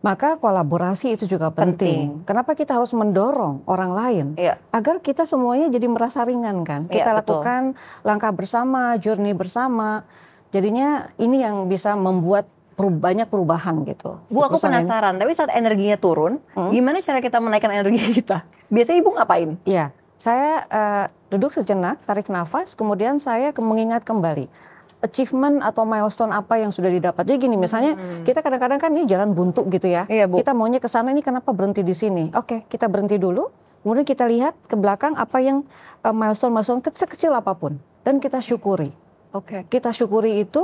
[0.00, 1.76] Maka kolaborasi itu juga Penting.
[1.76, 2.04] penting.
[2.24, 4.26] Kenapa kita harus mendorong orang lain?
[4.40, 4.56] Iya.
[4.72, 6.88] Agar kita semuanya jadi merasa ringan kan.
[6.88, 7.44] Iya, Kita betul.
[7.44, 7.62] lakukan
[8.00, 10.08] langkah bersama, journey bersama.
[10.56, 12.48] Jadinya ini yang bisa membuat
[12.80, 14.16] banyak perubahan gitu.
[14.32, 14.64] Bu, aku ini.
[14.72, 16.40] penasaran, tapi saat energinya turun,
[16.72, 18.48] gimana cara kita menaikkan energi kita?
[18.72, 19.50] Biasanya Ibu ngapain?
[19.68, 24.48] Iya, saya eh, duduk sejenak, tarik nafas, kemudian saya mengingat kembali
[25.00, 27.24] achievement atau milestone apa yang sudah didapat.
[27.24, 30.04] Jadi gini, misalnya kita kadang-kadang kan ini jalan buntu gitu ya.
[30.04, 30.12] Hmm.
[30.12, 30.40] Iya, Bu.
[30.40, 32.28] Kita maunya ke sana ini kenapa berhenti di sini?
[32.36, 33.48] Oke, kita berhenti dulu.
[33.80, 35.64] Kemudian kita lihat ke belakang apa yang
[36.04, 38.92] eh, milestone-milestone kecil-kecil apa pun dan kita syukuri.
[39.32, 39.64] Oke.
[39.72, 40.60] Kita syukuri itu,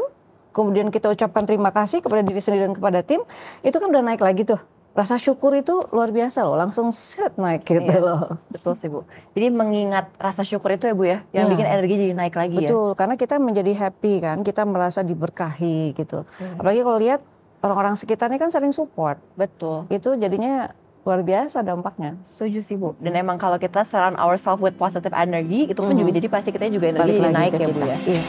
[0.52, 3.24] kemudian kita ucapkan terima kasih kepada diri sendiri dan kepada tim,
[3.64, 4.60] itu kan udah naik lagi tuh.
[4.96, 8.00] Rasa syukur itu luar biasa loh, langsung set naik gitu Iya.
[8.00, 8.40] loh.
[8.48, 9.04] Betul sih Bu.
[9.36, 11.52] Jadi mengingat rasa syukur itu ya Bu ya, yang Iya.
[11.52, 12.72] bikin energi jadi naik lagi ya.
[12.72, 16.24] Betul, karena kita menjadi happy kan, kita merasa diberkahi gitu.
[16.56, 17.20] Apalagi kalau lihat
[17.60, 19.84] orang-orang sekitarnya kan saling support, Betul.
[19.88, 20.72] itu jadinya
[21.04, 22.16] luar biasa dampaknya.
[22.24, 22.96] Setuju sih Bu.
[22.96, 26.66] Dan emang kalau kita surround ourselves with positive energy, itu pun juga jadi pasti kita
[26.66, 27.86] juga energi Balik jadi naik ya Bu kita.
[27.86, 27.98] ya.
[28.08, 28.22] Iya.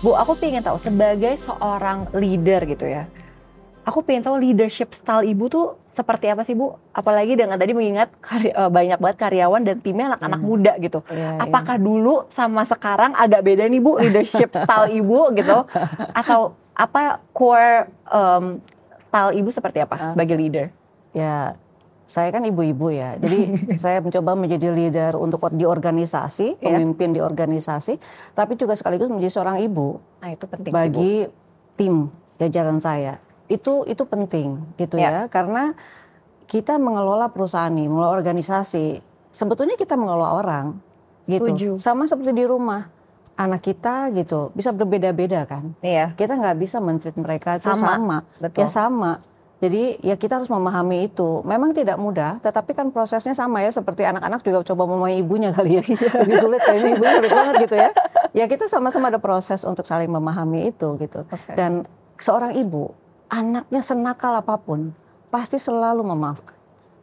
[0.00, 3.04] Bu, aku pengen tahu sebagai seorang leader gitu ya.
[3.84, 6.72] Aku pengen tahu leadership style ibu tuh seperti apa sih bu?
[6.90, 11.04] Apalagi dengan tadi mengingat kari- eh, banyak banget karyawan dan timnya anak-anak muda gitu.
[11.04, 15.68] Iya, Apakah dulu sama sekarang agak beda nih bu leadership style ibu gitu?
[16.16, 18.44] Atau apa core em,
[18.96, 20.66] style ibu seperti apa sebagai leader?
[21.12, 21.60] Ya,
[22.10, 23.38] saya kan ibu-ibu ya, jadi
[23.82, 26.74] saya mencoba menjadi leader untuk di organisasi, Iya.
[26.74, 28.02] pemimpin di organisasi,
[28.34, 31.30] tapi juga sekaligus menjadi seorang ibu Nah itu penting bagi
[31.78, 32.10] tim
[32.42, 33.22] jajaran saya.
[33.46, 35.10] Itu itu penting gitu Ya.
[35.10, 35.78] ya, karena
[36.50, 38.98] kita mengelola perusahaan nih, mengelola organisasi.
[39.30, 40.66] Sebetulnya kita mengelola orang
[41.30, 41.46] gitu.
[41.46, 41.70] Setuju.
[41.78, 42.90] Sama seperti di rumah.
[43.38, 45.72] Anak kita gitu bisa berbeda-beda kan.
[45.80, 46.12] Iya.
[46.18, 48.18] Kita nggak bisa mentreat mereka itu Sama, sama.
[48.42, 48.60] betul.
[48.60, 49.12] Ya sama.
[49.60, 51.44] Jadi ya kita harus memahami itu.
[51.44, 55.78] Memang tidak mudah, tetapi kan prosesnya sama ya seperti anak-anak juga coba memahami ibunya kali
[55.78, 55.82] ya.
[56.24, 57.90] Lebih sulit kali ini ibunya sulit banget gitu ya.
[58.32, 61.28] Ya kita sama-sama ada proses untuk saling memahami itu gitu.
[61.28, 61.52] Oke.
[61.52, 61.84] Dan
[62.16, 62.96] seorang ibu,
[63.28, 64.96] anaknya senakal apa pun,
[65.28, 66.56] pasti selalu memaafkan.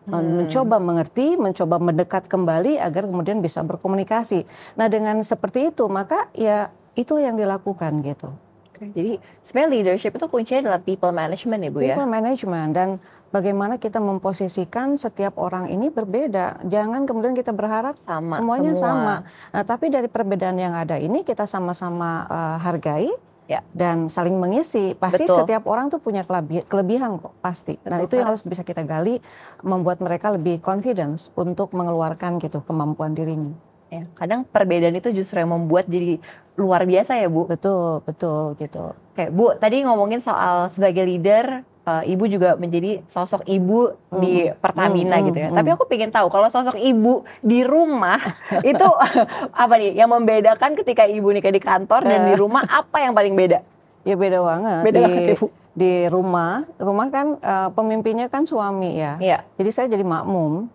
[0.08, 0.39] Hmm.
[0.39, 4.48] Mencoba mengerti, mencoba mendekat kembali agar kemudian bisa berkomunikasi.
[4.80, 8.34] Nah dengan seperti itu, maka ya itu yang dilakukan gitu.
[8.80, 11.96] Jadi sebenarnya leadership itu kuncinya adalah people management ya Bu ya?
[11.96, 12.90] People management dan
[13.34, 16.63] bagaimana kita memposisikan setiap orang ini berbeda.
[16.68, 18.84] Jangan kemudian kita berharap sama, semuanya semua.
[18.84, 19.16] sama.
[19.54, 23.10] Nah tapi dari perbedaan yang ada ini kita sama-sama uh, hargai
[23.50, 23.63] ya.
[23.72, 24.94] dan saling mengisi.
[24.94, 25.44] Pasti Betul.
[25.44, 26.22] setiap orang tuh punya
[26.68, 27.80] kelebihan kok pasti.
[27.80, 29.18] Betul, nah itu yang harus bisa kita gali,
[29.63, 33.56] membuat mereka lebih confidence untuk mengeluarkan gitu kemampuan dirinya.
[33.88, 36.19] Ya, kadang perbedaan itu justru yang membuat jadi
[36.60, 37.47] luar biasa ya Bu.
[37.47, 38.91] Betul, betul gitu.
[39.15, 44.19] Oke Bu, tadi ngomongin soal sebagai leader uh, ibu juga menjadi sosok ibu hmm.
[44.19, 45.50] di Pertamina hmm, gitu ya.
[45.50, 48.19] Hmm, Tapi aku pengen tahu kalau sosok ibu di rumah
[48.76, 48.88] itu
[49.63, 52.38] apa nih yang membedakan ketika ibu nikah di kantor dan di eh.
[52.38, 53.63] rumah apa yang paling beda?
[54.04, 54.82] Ya beda banget.
[54.84, 55.47] Beda di, banget ya, Bu.
[55.78, 59.15] Di rumah, rumah kan uh, pemimpinnya kan suami ya.
[59.21, 59.39] Iya.
[59.56, 60.67] Jadi saya jadi makmum.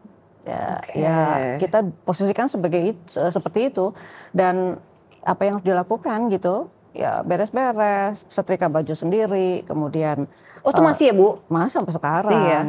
[0.43, 0.99] Ya, okay.
[0.99, 1.19] ya
[1.63, 3.95] kita posisikan sebagai seperti itu
[4.35, 4.83] dan
[5.23, 10.27] apa yang harus dilakukan gitu ya beres-beres, setrika baju sendiri, kemudian
[10.63, 11.43] Oh itu uh, masih ya Bu?
[11.51, 12.43] Masih sampai sekarang.
[12.43, 12.61] Iya.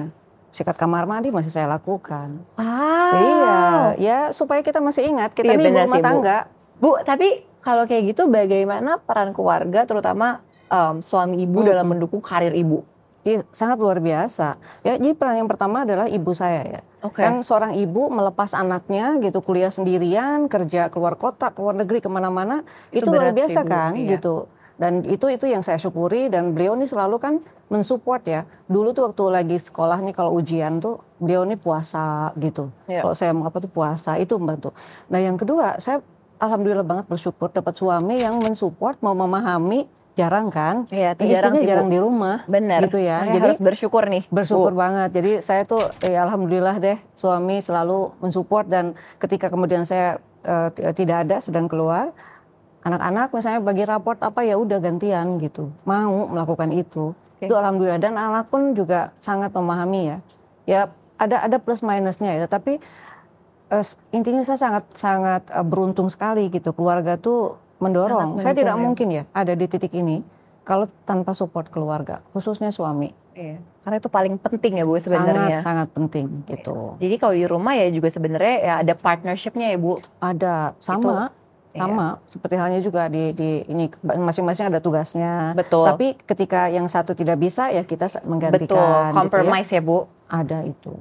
[0.53, 2.41] Sikat kamar mandi masih saya lakukan.
[2.57, 3.13] Wow.
[3.13, 3.57] Iya,
[4.01, 6.37] ya supaya kita masih ingat kita iya, ini rumah sih, tangga.
[6.77, 6.97] Bu.
[6.97, 11.67] Bu, tapi kalau kayak gitu bagaimana peran keluarga terutama um, suami ibu hmm.
[11.69, 12.81] dalam mendukung karir ibu?
[13.23, 14.59] Iya, sangat luar biasa.
[14.83, 16.81] Ya, jadi peran yang pertama adalah ibu saya ya.
[16.99, 17.23] Okay.
[17.23, 22.67] Kan seorang ibu melepas anaknya gitu kuliah sendirian, kerja keluar kota, keluar negeri ke mana-mana,
[22.91, 24.19] itu, itu luar biasa sih, kan iya.
[24.19, 24.51] gitu.
[24.75, 27.33] Dan itu itu yang saya syukuri dan beliau ini selalu kan
[27.71, 28.41] mensupport ya.
[28.67, 32.67] Dulu tuh waktu lagi sekolah nih kalau ujian tuh beliau ini puasa gitu.
[32.91, 33.07] Yeah.
[33.07, 34.75] Kalau saya mau apa tuh puasa itu membantu.
[35.07, 36.03] Nah yang kedua saya
[36.43, 40.85] alhamdulillah banget bersyukur dapat suami yang mensupport mau memahami jarang kan?
[40.93, 43.25] Iya, itu jarang sih, jarang di rumah benar gitu ya.
[43.25, 44.23] Makanya jadi harus bersyukur nih.
[44.29, 44.81] bersyukur Bu.
[44.81, 45.09] banget.
[45.13, 51.25] Jadi saya tuh ya alhamdulillah deh suami selalu mensupport dan ketika kemudian saya uh, tidak
[51.25, 52.13] ada sedang keluar
[52.83, 55.71] anak-anak misalnya bagi raport apa ya udah gantian gitu.
[55.87, 57.15] Mau melakukan itu.
[57.39, 57.47] Okay.
[57.49, 57.99] Itu alhamdulillah.
[57.99, 60.17] Dan anak pun juga sangat memahami ya.
[60.63, 60.81] Ya
[61.17, 62.83] ada ada plus minusnya ya, tapi
[63.71, 66.75] uh, intinya saya sangat sangat uh, beruntung sekali gitu.
[66.75, 68.39] Keluarga tuh mendorong.
[68.39, 68.81] Saya tidak ya.
[68.81, 70.23] mungkin ya ada di titik ini
[70.63, 73.11] kalau tanpa support keluarga, khususnya suami.
[73.33, 75.59] Iya, karena itu paling penting ya Bu sebenarnya.
[75.59, 76.95] Sangat sangat penting gitu.
[77.01, 79.99] Jadi kalau di rumah ya juga sebenarnya ya ada partnershipnya ya Bu.
[80.21, 81.01] Ada, sama.
[81.01, 81.11] Itu
[81.73, 82.29] sama iya.
[82.29, 85.57] seperti halnya juga di di ini masing-masing ada tugasnya.
[85.57, 85.89] Betul.
[85.89, 88.69] Tapi ketika yang satu tidak bisa ya kita menggantikan.
[88.69, 89.17] Betul.
[89.17, 89.81] Compromise gitu ya.
[89.81, 89.97] ya Bu.
[90.29, 90.93] Ada itu.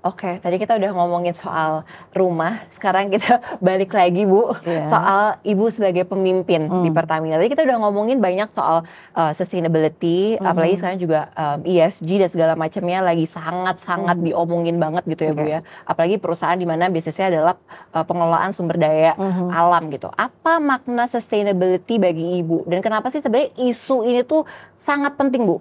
[0.00, 1.84] Oke, tadi kita udah ngomongin soal
[2.16, 2.64] rumah.
[2.72, 4.88] Sekarang kita balik lagi Bu yeah.
[4.88, 6.80] soal Ibu sebagai pemimpin mm.
[6.80, 7.36] di Pertamina.
[7.36, 10.48] Tadi kita udah ngomongin banyak soal uh, sustainability, mm.
[10.48, 14.24] apalagi sekarang juga um, ESG dan segala macamnya lagi sangat-sangat mm.
[14.32, 15.44] diomongin banget gitu ya okay.
[15.44, 15.60] Bu ya.
[15.84, 17.60] Apalagi perusahaan di mana bisnisnya adalah
[17.92, 19.52] uh, pengelolaan sumber daya mm-hmm.
[19.52, 20.08] alam gitu.
[20.16, 24.48] Apa makna sustainability bagi Ibu dan kenapa sih sebenarnya isu ini tuh
[24.80, 25.60] sangat penting Bu?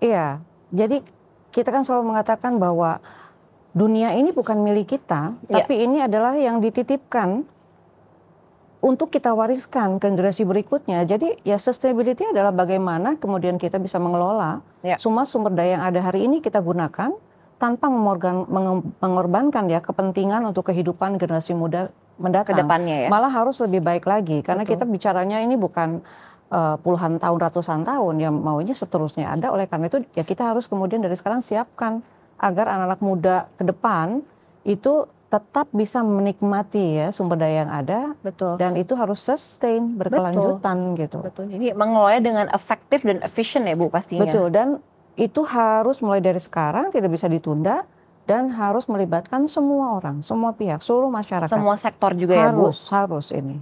[0.00, 0.40] Iya.
[0.72, 1.04] Jadi
[1.52, 3.02] kita kan selalu mengatakan bahwa
[3.70, 5.62] dunia ini bukan milik kita, ya.
[5.62, 7.46] tapi ini adalah yang dititipkan
[8.80, 11.04] untuk kita wariskan ke generasi berikutnya.
[11.04, 14.96] Jadi ya sustainability adalah bagaimana kemudian kita bisa mengelola ya.
[14.96, 17.12] semua sumber daya yang ada hari ini kita gunakan
[17.60, 17.86] tanpa
[19.04, 22.56] mengorbankan ya kepentingan untuk kehidupan generasi muda mendatang.
[22.56, 23.08] Ke depannya ya.
[23.12, 24.80] Malah harus lebih baik lagi karena Betul.
[24.80, 26.00] kita bicaranya ini bukan
[26.48, 29.52] uh, puluhan tahun, ratusan tahun, yang maunya seterusnya ada.
[29.52, 32.00] Oleh karena itu ya kita harus kemudian dari sekarang siapkan
[32.40, 34.24] agar anak-anak muda ke depan
[34.64, 38.00] itu tetap bisa menikmati ya sumber daya yang ada.
[38.24, 38.58] Betul.
[38.58, 41.00] Dan itu harus sustain, berkelanjutan Betul.
[41.06, 41.18] gitu.
[41.22, 41.44] Betul.
[41.54, 44.26] Jadi mengelola dengan efektif dan efisien ya Bu pastinya.
[44.26, 44.50] Betul.
[44.50, 44.82] Dan
[45.14, 47.86] itu harus mulai dari sekarang, tidak bisa ditunda
[48.26, 51.50] dan harus melibatkan semua orang, semua pihak, seluruh masyarakat.
[51.50, 52.62] Semua sektor juga harus, ya Bu.
[52.66, 53.56] Harus, harus ini.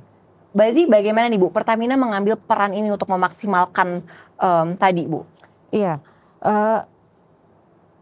[0.57, 4.01] Berarti bagaimana nih Bu, Pertamina mengambil peran ini untuk memaksimalkan
[4.41, 5.29] um, tadi Bu?
[5.69, 6.01] Iya.
[6.41, 6.81] Uh,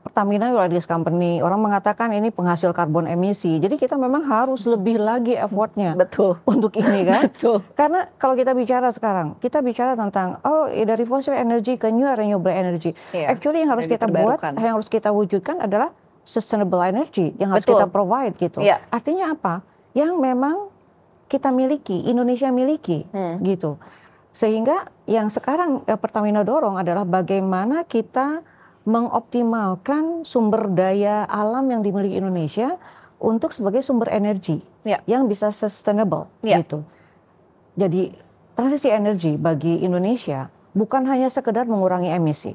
[0.07, 3.59] Pertamina oil gas company, orang mengatakan ini penghasil karbon emisi.
[3.59, 6.38] Jadi kita memang harus lebih lagi effortnya Betul.
[6.47, 7.27] untuk ini kan.
[7.35, 7.66] Betul.
[7.75, 12.55] Karena kalau kita bicara sekarang, kita bicara tentang oh dari fossil energy ke new renewable
[12.55, 12.95] energy.
[13.11, 15.90] Iya, Actually yang harus kita buat, yang harus kita wujudkan adalah
[16.23, 17.83] sustainable energy yang harus Betul.
[17.83, 18.62] kita provide gitu.
[18.62, 18.87] Iya.
[18.95, 19.66] Artinya apa?
[19.90, 20.57] Yang memang
[21.27, 23.42] kita miliki, Indonesia miliki hmm.
[23.42, 23.75] gitu.
[24.31, 28.47] Sehingga yang sekarang eh, Pertamina dorong adalah bagaimana kita
[28.87, 32.79] mengoptimalkan sumber daya alam yang dimiliki Indonesia
[33.18, 35.03] untuk sebagai sumber energi ya.
[35.11, 36.62] yang bisa sustainable ya.
[36.62, 36.87] gitu.
[37.77, 38.14] Jadi
[38.57, 42.55] transisi energi bagi Indonesia bukan hanya sekedar mengurangi emisi,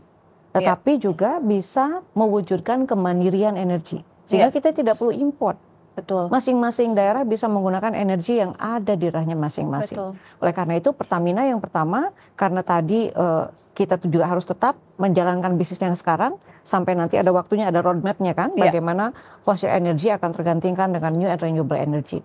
[0.56, 4.02] tetapi juga bisa mewujudkan kemandirian energi.
[4.26, 4.56] Sehingga Iya.
[4.56, 5.60] kita tidak perlu import.
[5.92, 6.32] Betul.
[6.32, 10.16] Masing-masing daerah bisa menggunakan energi yang ada di daerahnya masing-masing.
[10.40, 15.80] Oleh karena itu Pertamina yang pertama karena tadi eh, kita juga harus tetap menjalankan bisnis
[15.80, 18.68] yang sekarang sampai nanti ada waktunya ada roadmapnya kan Iya.
[18.70, 22.20] bagaimana fosil energi akan tergantikan dengan new and renewable energy.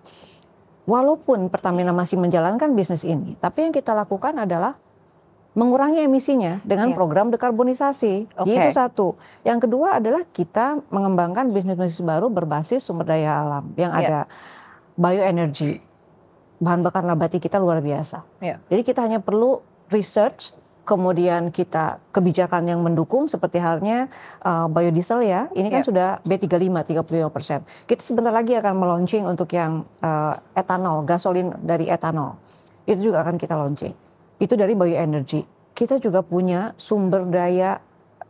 [0.87, 4.79] Walaupun Pertamina masih menjalankan bisnis ini, tapi yang kita lakukan adalah
[5.57, 6.95] mengurangi emisinya dengan Iya.
[6.95, 8.29] program dekarbonisasi.
[8.37, 8.53] Oke.
[8.53, 9.17] Itu satu.
[9.41, 14.05] Yang kedua adalah kita mengembangkan bisnis-bisnis baru berbasis sumber daya alam yang Iya.
[14.05, 14.19] ada
[14.93, 15.81] bioenergi.
[16.61, 18.21] Bahan bakar nabati kita luar biasa.
[18.37, 18.61] Iya.
[18.69, 20.53] Jadi kita hanya perlu research,
[20.85, 24.13] kemudian kita kebijakan yang mendukung seperti halnya
[24.45, 25.49] uh, biodiesel ya.
[25.57, 25.87] Ini kan Iya.
[25.89, 27.65] sudah B35 35 persen.
[27.89, 32.37] Kita sebentar lagi akan meluncing untuk yang uh, etanol, gasolin dari etanol.
[32.85, 34.06] Itu juga akan kita launching.
[34.37, 35.41] Itu dari bioenergy.
[35.73, 37.77] Kita juga punya sumber daya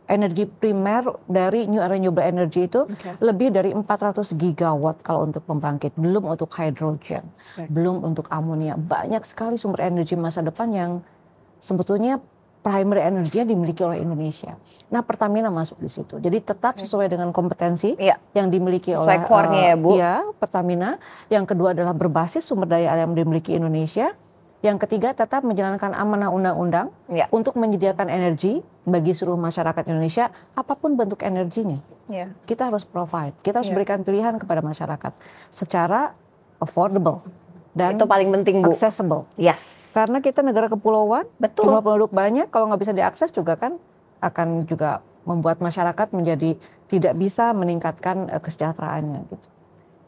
[0.08, 3.20] energi primer dari new renewable energy itu Oke.
[3.20, 7.68] lebih dari 400 gigawatt kalau untuk pembangkit, belum untuk hydrogen, Oke.
[7.68, 8.74] belum untuk amonia.
[8.74, 10.90] Banyak sekali sumber energi masa depan yang
[11.60, 12.16] sebetulnya
[12.58, 14.58] primary energinya dimiliki oleh Indonesia.
[14.90, 16.18] Nah, Pertamina masuk di situ.
[16.18, 18.18] Jadi tetap sesuai dengan kompetensi Iya.
[18.34, 19.90] yang dimiliki Sesuai oleh core-nya eh, ya, Bu.
[19.94, 20.98] iya, Pertamina.
[21.30, 24.12] Yang kedua adalah berbasis sumber daya alam yang dimiliki Indonesia.
[24.58, 27.30] Yang ketiga tetap menjalankan amanah undang-undang Iya.
[27.30, 31.78] untuk menyediakan energi bagi seluruh masyarakat Indonesia apa pun bentuk energinya.
[32.10, 32.34] Iya.
[32.42, 33.76] Kita harus provide, kita harus Iya.
[33.78, 35.12] berikan pilihan kepada masyarakat
[35.54, 36.10] secara
[36.58, 37.22] affordable
[37.70, 38.74] dan Itu paling penting, Bu.
[38.74, 39.30] accessible.
[39.38, 39.94] Yes.
[39.94, 41.70] Karena kita negara kepulauan, Betul.
[41.70, 43.78] jumlah penduduk banyak, kalau nggak bisa diakses juga kan
[44.18, 46.58] akan juga membuat masyarakat menjadi
[46.90, 49.46] tidak bisa meningkatkan eh, kesejahteraannya gitu.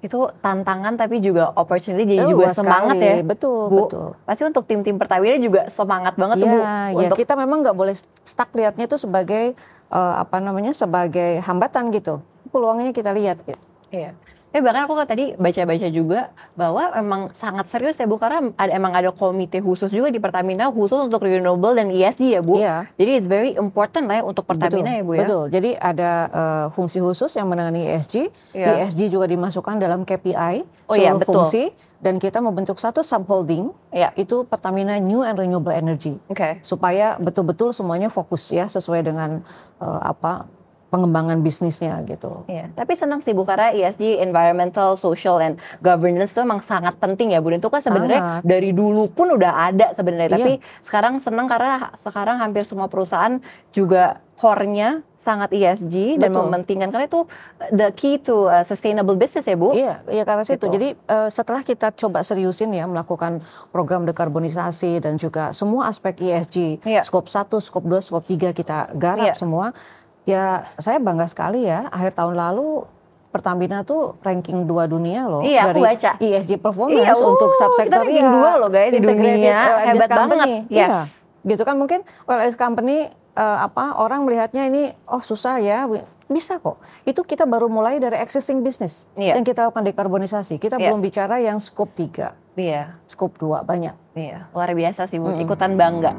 [0.01, 3.21] Itu tantangan tapi juga opportunity jadi Oh, juga semangat sekali.
[3.21, 3.25] ya.
[3.25, 3.77] Betul, Bu.
[3.85, 4.09] betul.
[4.25, 6.61] Pasti untuk tim-tim Pertamina juga semangat banget tuh, Bu.
[6.61, 9.53] Ya Untuk kita memang nggak boleh stuck lihatnya itu sebagai
[9.91, 12.25] eh, apa namanya sebagai hambatan gitu.
[12.49, 13.45] Peluangnya kita lihat.
[13.45, 13.61] Gitu.
[13.93, 14.17] Iya.
[14.51, 18.91] Tapi bahkan aku tadi baca-baca juga bahwa emang sangat serius ya Bu karena ada, emang
[18.91, 22.59] ada komite khusus juga di Pertamina khusus untuk renewable dan ESG ya Bu.
[22.59, 22.91] Iya.
[22.99, 25.21] Jadi it's very important lah ya untuk Pertamina betul, ya Bu ya.
[25.23, 25.45] Betul.
[25.55, 28.15] Jadi ada eh, fungsi khusus yang menangani ESG.
[28.51, 28.91] Iya.
[28.91, 31.47] ESG juga dimasukkan dalam KPI Oh iya, betul.
[31.47, 31.71] fungsi
[32.03, 34.11] dan kita membentuk satu subholding Iya.
[34.19, 36.59] itu Pertamina New and Renewable Energy Oke.
[36.67, 39.47] supaya betul-betul semuanya fokus ya sesuai dengan
[39.79, 40.51] eh, apa
[40.91, 42.43] pengembangan bisnisnya gitu.
[42.51, 47.33] Iya, tapi senang sih Bu karena ESG, environmental, social, and governance itu emang sangat penting
[47.33, 47.55] ya Bu.
[47.55, 50.29] Dan itu kan sebenarnya dari dulu pun udah ada sebenarnya.
[50.29, 50.37] Iya.
[50.37, 53.39] Tapi sekarang senang karena sekarang hampir semua perusahaan
[53.71, 56.49] juga core-nya sangat ESG dan Betul.
[56.49, 57.29] mementingkan karena itu
[57.77, 59.77] the key to uh, sustainable business ya Bu.
[59.77, 60.43] Iya, iya karena.
[60.49, 60.65] Gitu.
[60.67, 66.81] Jadi eh, setelah kita coba seriusin ya melakukan program dekarbonisasi dan juga semua aspek ESG,
[66.89, 67.05] Iya.
[67.05, 68.97] skop 1, skop 2, skop 3 kita Iya.
[68.97, 69.77] garap semua.
[70.23, 72.85] Ya, saya bangga sekali ya akhir tahun lalu
[73.31, 76.11] Pertamina tuh ranking 2 dunia loh Iya, aku dari baca.
[76.19, 78.35] ESG performance Iya, untuk wuh, subsektor kita ranking iya.
[78.35, 79.59] dua loh, guys, di dunia.
[79.87, 80.31] Hebat company.
[80.35, 80.49] banget.
[80.67, 80.89] Iya.
[80.91, 80.97] Yes.
[81.41, 85.87] Gitu kan mungkin gas company eh, apa orang melihatnya ini oh susah ya
[86.27, 86.79] bisa kok.
[87.03, 89.35] Itu kita baru mulai dari existing business Iya.
[89.35, 90.59] yang kita lakukan dekarbonisasi.
[90.59, 90.91] Kita Iya.
[90.91, 93.95] belum bicara yang skop 3, Iya, skop 2 banyak.
[94.13, 94.51] iya.
[94.51, 96.19] Luar biasa sih Bu, ikutan bangga.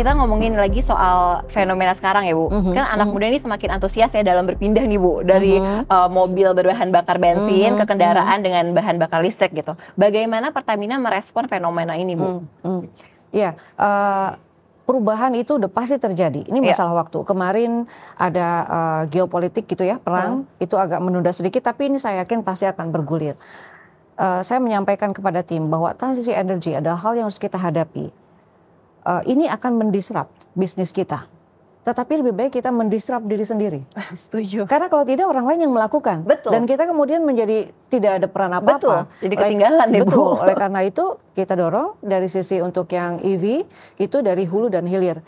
[0.00, 2.48] Kita ngomongin lagi soal fenomena sekarang ya Bu.
[2.48, 5.92] Mhm, Kan anak muda ini semakin antusias ya dalam berpindah nih Bu dari Mhm.
[5.92, 9.76] uh, mobil berbahan bakar bensin Mhm, ke kendaraan dengan bahan bakar listrik gitu.
[9.94, 12.40] Bagaimana Pertamina merespon fenomena ini Bu?
[12.40, 12.82] Hmm, hmm.
[13.30, 14.28] Iya, eh,
[14.82, 16.48] perubahan itu udah pasti terjadi.
[16.48, 16.74] Ini Iya.
[16.74, 17.22] masalah waktu.
[17.22, 17.84] Kemarin
[18.16, 22.64] ada eh, geopolitik gitu ya, perang itu agak menunda sedikit, tapi ini saya yakin pasti
[22.64, 23.36] akan bergulir.
[24.16, 28.10] Eh, saya menyampaikan kepada tim bahwa transisi energi adalah hal yang harus kita hadapi.
[29.00, 31.24] Eh, ini akan mendisrupt bisnis kita.
[31.80, 33.80] Tetapi lebih baik kita mendisrupt diri sendiri.
[34.12, 34.68] Setuju.
[34.68, 36.20] Karena kalau tidak orang lain yang melakukan.
[36.28, 36.52] Betul.
[36.52, 38.76] Dan kita kemudian menjadi tidak ada peran apa-apa.
[38.76, 38.98] Betul.
[39.24, 40.24] Jadi Oleh- ketinggalan ya, Bu.
[40.44, 43.64] Oleh karena itu kita dorong dari sisi untuk yang EV
[43.96, 45.24] itu dari hulu dan hilir.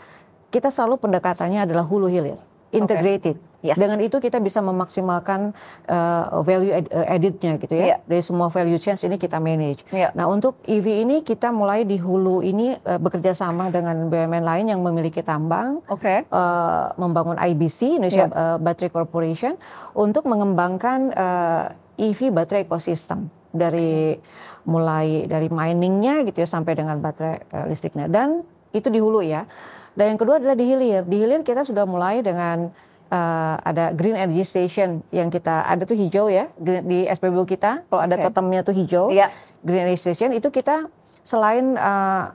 [0.53, 2.37] Kita selalu pendekatannya adalah hulu hilir,
[2.69, 3.41] integrated.
[3.63, 3.79] Yes.
[3.79, 5.55] Dengan itu kita bisa memaksimalkan
[5.87, 7.85] uh, value ed- uh, added-nya gitu ya.
[7.87, 7.97] Iya.
[8.03, 9.87] Dari semua value chain ini kita manage.
[9.87, 10.11] Iya.
[10.13, 14.65] Nah, untuk EV ini kita mulai di hulu ini uh, bekerja sama dengan BUMN lain
[14.67, 16.27] yang memiliki tambang Oke.
[16.27, 18.35] eh, membangun IBC Indonesia Iya.
[18.35, 19.55] eh, Battery Corporation
[19.95, 23.31] untuk mengembangkan eh, EV baterai ekosistem.
[23.53, 24.17] dari
[24.65, 28.41] mulai dari miningnya gitu ya sampai dengan baterai uh, listriknya dan
[28.73, 29.45] itu di hulu ya.
[29.93, 31.05] Dan yang kedua adalah di hilir.
[31.05, 32.73] Di hilir kita sudah mulai dengan
[33.13, 37.85] uh, ada green energy station yang kita ada tuh hijau ya di SPBU kita.
[37.85, 38.25] Kalau ada okay.
[38.25, 39.29] totemnya tuh hijau, yeah.
[39.61, 40.89] green energy station itu kita
[41.21, 42.33] selain uh,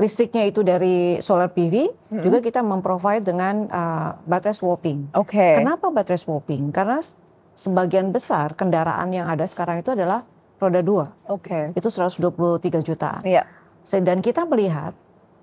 [0.00, 2.22] listriknya itu dari solar PV, hmm.
[2.24, 5.12] juga kita memprovide dengan uh, baterai swapping.
[5.12, 5.36] Oke.
[5.36, 5.52] Okay.
[5.60, 6.72] Kenapa baterai swapping?
[6.72, 7.04] Karena
[7.52, 10.24] sebagian besar kendaraan yang ada sekarang itu adalah
[10.56, 11.12] roda dua.
[11.28, 11.74] Oke.
[11.74, 11.76] Okay.
[11.76, 13.20] Itu 123 jutaan.
[13.28, 13.44] Iya.
[13.44, 14.00] Yeah.
[14.00, 14.96] Dan kita melihat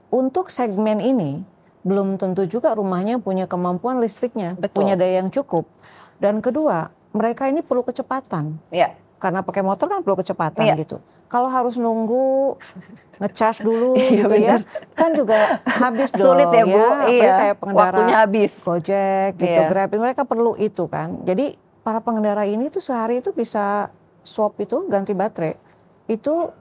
[0.10, 1.46] untuk segmen ini
[1.88, 4.84] belum tentu juga rumahnya punya kemampuan listriknya, Betul.
[4.84, 5.64] punya daya yang cukup.
[6.20, 8.60] Dan kedua, mereka ini perlu kecepatan.
[8.68, 9.00] Iya.
[9.18, 10.76] Karena pakai motor kan perlu kecepatan iya.
[10.76, 11.00] gitu.
[11.32, 12.60] Kalau harus nunggu
[13.24, 14.56] ngecas dulu iya, gitu ya,
[14.94, 16.22] kan juga habis dong.
[16.38, 17.34] Sulit ya bu, ya, iya.
[17.40, 18.54] kayak pengendara waktunya habis.
[18.62, 19.72] Gojek gitu, iya.
[19.72, 21.24] Grab, mereka perlu itu kan.
[21.26, 23.90] Jadi para pengendara ini tuh sehari itu bisa
[24.28, 25.56] swap itu ganti baterai
[26.08, 26.52] itu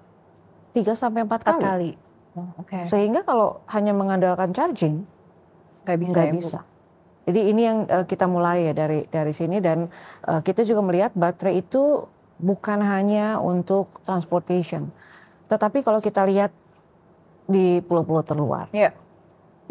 [0.74, 1.62] 3 sampai 4 kali.
[1.62, 1.92] kali.
[2.36, 2.84] Oh, okay.
[2.90, 5.08] Sehingga kalau hanya mengandalkan charging,
[5.86, 6.12] nggak bisa.
[6.12, 6.58] Nggak ya, bisa.
[7.26, 9.90] Jadi ini yang uh, kita mulai ya dari dari sini dan
[10.26, 12.06] uh, kita juga melihat baterai itu
[12.38, 14.92] bukan hanya untuk transportation,
[15.48, 16.52] tetapi kalau kita lihat
[17.48, 18.92] di pulau-pulau terluar, yeah.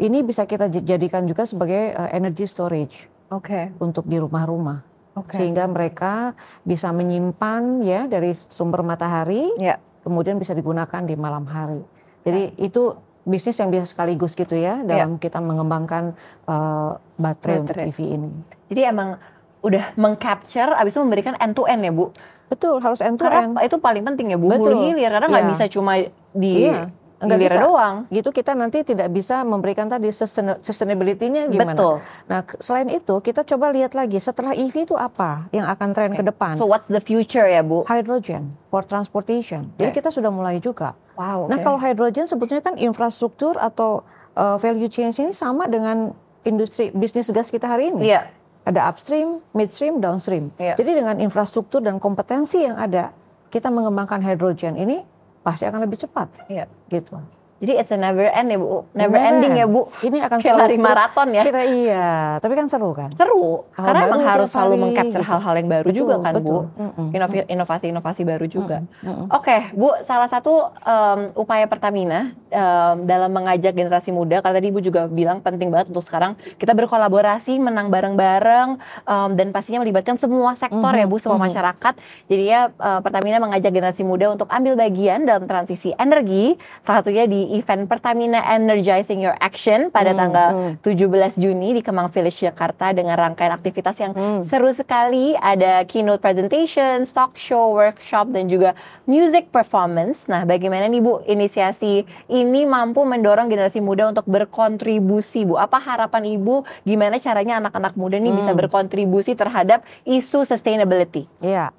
[0.02, 3.70] ini bisa kita jadikan juga sebagai uh, energy storage okay.
[3.78, 4.82] untuk di rumah-rumah,
[5.14, 5.38] okay.
[5.38, 6.34] sehingga mereka
[6.66, 9.78] bisa menyimpan ya dari sumber matahari, yeah.
[10.02, 11.86] kemudian bisa digunakan di malam hari.
[12.26, 12.66] Jadi ya.
[12.66, 15.28] itu bisnis yang bisa sekaligus gitu ya dalam ya.
[15.28, 16.14] kita mengembangkan
[16.46, 18.30] uh, baterai, baterai untuk EV ini.
[18.70, 19.18] Jadi emang
[19.66, 22.14] udah mengcapture, abis itu memberikan end to end ya bu?
[22.46, 23.58] Betul, harus end to end.
[23.58, 24.78] Karena itu paling penting ya bu, Betul.
[24.78, 25.50] hulu hilir karena nggak ya.
[25.50, 25.92] bisa cuma
[26.30, 26.86] di iya
[27.16, 27.96] nggak bisa doang.
[28.12, 31.72] Gitu kita nanti tidak bisa memberikan tadi sustainability-nya gimana.
[31.72, 31.96] Betul.
[32.28, 36.20] Nah, selain itu kita coba lihat lagi setelah EV itu apa yang akan tren okay.
[36.20, 36.52] ke depan.
[36.60, 37.88] So what's the future ya, Bu?
[37.88, 39.72] Hydrogen for transportation.
[39.74, 39.88] Okay.
[39.88, 40.92] Jadi kita sudah mulai juga.
[41.16, 41.48] Wow.
[41.48, 41.56] Okay.
[41.56, 44.04] Nah, kalau hydrogen sebetulnya kan infrastruktur atau
[44.36, 46.12] uh, value chain ini sama dengan
[46.44, 48.12] industri bisnis gas kita hari ini.
[48.12, 48.12] Iya.
[48.12, 48.24] Yeah.
[48.66, 50.50] Ada upstream, midstream, downstream.
[50.58, 50.74] Yeah.
[50.74, 53.14] Jadi dengan infrastruktur dan kompetensi yang ada,
[53.48, 55.06] kita mengembangkan hydrogen ini
[55.46, 56.26] pasti akan lebih cepat.
[56.50, 56.66] Iya.
[56.90, 57.14] Gitu.
[57.56, 59.88] Jadi it's a never end ya Bu, never ending ya Bu.
[60.04, 61.40] Ini akan kayak lari maraton ya.
[61.40, 63.08] Kita iya, tapi kan seru kan.
[63.16, 65.30] Seru, hal karena emang harus selalu mengcapture gitu.
[65.32, 66.62] hal-hal yang baru betul, juga kan betul.
[66.68, 67.40] Bu.
[67.48, 68.84] Inovasi-inovasi baru juga.
[69.00, 69.26] Mm -mm.
[69.32, 74.68] Oke okay, Bu, salah satu um, upaya Pertamina um, dalam mengajak generasi muda, karena tadi
[74.68, 78.76] Ibu juga bilang penting banget untuk sekarang kita berkolaborasi, menang bareng-bareng,
[79.08, 81.08] um, dan pastinya melibatkan semua sektor mm -hmm.
[81.08, 81.48] ya Bu, semua mm -hmm.
[81.48, 81.94] masyarakat.
[82.28, 86.52] Jadi ya uh, Pertamina mengajak generasi muda untuk ambil bagian dalam transisi energi,
[86.84, 90.48] salah satunya di event Pertamina Energizing Your Action pada hmm, tanggal
[90.80, 90.82] hmm.
[90.82, 94.42] 17 Juni di Kemang Village Jakarta dengan rangkaian aktivitas yang hmm.
[94.42, 95.38] seru sekali.
[95.38, 98.74] Ada keynote presentation, stock show, workshop dan juga
[99.06, 100.26] music performance.
[100.26, 105.60] Nah, bagaimana nih Bu inisiasi ini mampu mendorong generasi muda untuk berkontribusi Bu?
[105.60, 108.40] Apa harapan Ibu gimana caranya anak-anak muda nih hmm.
[108.42, 111.30] bisa berkontribusi terhadap isu sustainability?
[111.38, 111.70] Iya.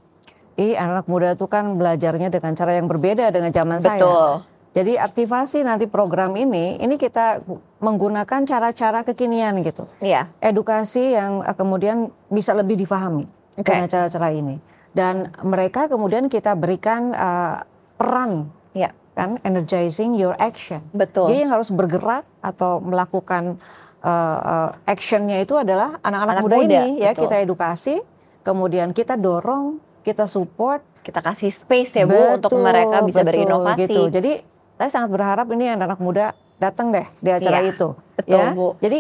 [0.58, 3.86] Ih, anak muda itu kan belajarnya dengan cara yang berbeda dengan zaman Betul.
[3.86, 4.02] saya.
[4.02, 4.57] Betul.
[4.78, 7.42] Jadi aktivasi nanti program ini, ini kita
[7.82, 9.90] menggunakan cara-cara kekinian gitu.
[9.98, 10.30] Iya.
[10.38, 13.26] Edukasi yang eh, kemudian bisa lebih difahami
[13.58, 13.74] okay.
[13.74, 14.62] dengan cara-cara ini.
[14.94, 17.62] Dan mereka kemudian kita berikan uh,
[17.98, 18.94] peran, ya.
[19.18, 20.86] kan, energizing your action.
[20.94, 21.34] Betul.
[21.34, 23.58] Jadi yang harus bergerak atau melakukan
[24.06, 27.98] uh, uh, actionnya itu adalah anak-anak muda, muda ini, ya kita edukasi,
[28.46, 33.30] kemudian kita dorong, kita support, kita kasih space ya bu betul, untuk mereka bisa betul,
[33.34, 33.82] berinovasi.
[33.86, 34.02] Gitu.
[34.14, 34.34] Jadi
[34.78, 36.26] saya sangat berharap ini anak-anak muda
[36.62, 37.88] datang deh di acara iya, itu.
[38.18, 38.54] Betul, ya.
[38.54, 38.78] Bu.
[38.78, 39.00] Jadi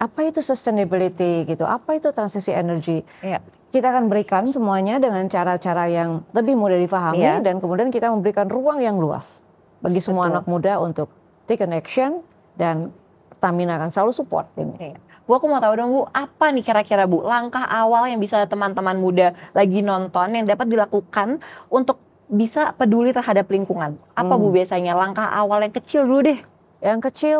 [0.00, 1.64] apa itu sustainability gitu?
[1.64, 3.00] Apa itu transisi energi?
[3.24, 3.40] Iya.
[3.72, 7.42] Kita akan berikan semuanya dengan cara-cara yang lebih mudah difahami iya.
[7.42, 9.42] dan kemudian kita memberikan ruang yang luas
[9.82, 10.34] bagi semua Betul.
[10.38, 11.08] anak muda untuk
[11.48, 12.22] take an action
[12.54, 12.94] dan
[13.34, 14.94] Pertamina akan selalu support ini.
[14.94, 14.98] Iya.
[15.24, 19.00] Bu aku mau tahu dong Bu, apa nih kira-kira Bu langkah awal yang bisa teman-teman
[19.00, 21.40] muda lagi nonton yang dapat dilakukan
[21.72, 21.96] untuk
[22.28, 24.00] bisa peduli terhadap lingkungan?
[24.16, 24.40] Apa hmm.
[24.40, 26.40] Bu biasanya langkah awal yang kecil dulu deh?
[26.80, 27.38] Yang kecil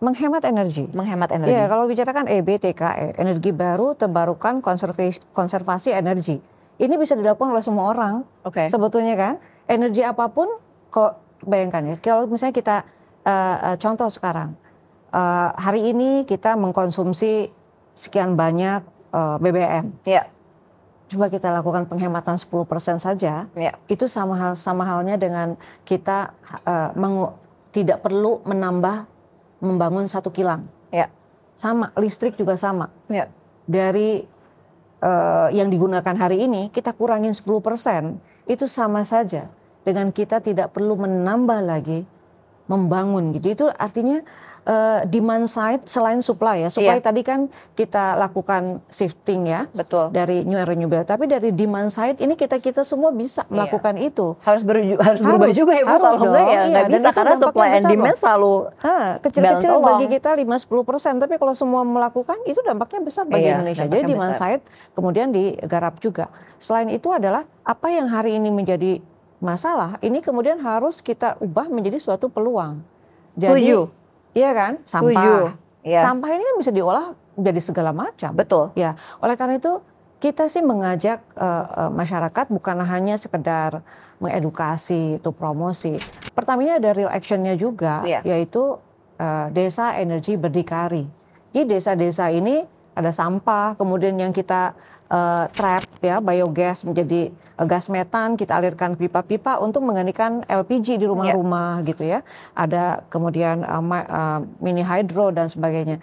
[0.00, 0.88] menghemat energi.
[0.92, 1.52] Menghemat energi.
[1.52, 6.40] Iya, kalau bicara kan EBTKE, energi baru terbarukan konservasi, konservasi energi.
[6.76, 8.26] Ini bisa dilakukan oleh semua orang.
[8.44, 8.66] Oke.
[8.66, 8.68] Okay.
[8.68, 9.34] Sebetulnya kan,
[9.70, 10.50] energi apa pun,
[10.90, 12.76] kalau bayangkan ya, kalau misalnya kita
[13.24, 14.58] uh, contoh sekarang,
[15.14, 17.48] uh, hari ini kita mengkonsumsi
[17.94, 18.82] sekian banyak
[19.14, 19.94] uh, BBM.
[20.02, 20.34] Iya
[21.14, 23.72] coba kita lakukan penghematan 10% saja, ya.
[23.86, 25.54] itu sama hal sama halnya dengan
[25.86, 26.34] kita
[26.66, 27.30] uh, mengu,
[27.70, 29.06] tidak perlu menambah
[29.62, 30.66] membangun satu kilang.
[30.90, 31.08] Ya.
[31.56, 32.90] Sama, listrik juga sama.
[33.06, 33.30] Ya.
[33.64, 34.26] Dari
[35.00, 38.18] uh, yang digunakan hari ini kita kurangin 10%,
[38.50, 39.48] itu sama saja
[39.86, 42.04] dengan kita tidak perlu menambah lagi
[42.66, 43.46] membangun gitu.
[43.52, 44.24] Itu artinya
[44.64, 46.68] uh, demand side selain supply ya.
[46.68, 47.04] Supply Iya.
[47.04, 47.40] tadi kan
[47.72, 50.10] kita lakukan shifting ya Betul.
[50.10, 51.02] dari new renewable.
[51.02, 54.36] Tapi dari demand side ini kita kita semua bisa melakukan itu.
[54.40, 55.88] Harus beru- harus berubah Harus, juga ya Bu.
[55.90, 56.76] harus Kalau enggak dong, ya iya.
[56.76, 58.18] Dan bisa itu karena supply and demand loh.
[58.18, 63.46] selalu Ah, kecil-kecil bagi kita 5-10 persen, tapi kalau semua melakukan itu dampaknya besar bagi
[63.46, 63.84] Iya, Indonesia.
[63.84, 64.48] Jadi demand besar.
[64.50, 64.62] side
[64.92, 66.28] kemudian digarap juga.
[66.56, 69.00] Selain itu adalah apa yang hari ini menjadi
[69.38, 72.80] masalah, ini kemudian harus kita ubah menjadi suatu peluang.
[73.30, 74.03] Setuju.
[74.34, 74.72] Iya kan?
[74.84, 75.08] Sampah.
[75.14, 75.34] Setuju.
[75.86, 76.00] Iya.
[76.10, 77.06] Sampah ini kan bisa diolah
[77.38, 78.30] jadi segala macam.
[78.34, 78.74] Betul.
[78.74, 79.78] Ya, oleh karena itu
[80.18, 83.84] kita sih mengajak eh, masyarakat bukan hanya sekedar
[84.18, 86.00] mengedukasi atau promosi.
[86.32, 88.20] Pertamanya ada real actionnya juga, Iya.
[88.24, 88.78] yaitu
[89.20, 91.06] eh, desa energi berdikari.
[91.54, 92.64] Di desa-desa ini
[92.94, 94.74] ada sampah, kemudian yang kita
[95.12, 101.86] eh, trap ya biogas menjadi gas metan, kita alirkan pipa-pipa untuk mengendikan LPG di rumah-rumah
[101.86, 102.26] gitu ya.
[102.52, 106.02] Ada kemudian eh, ma- eh, mini hydro dan sebagainya.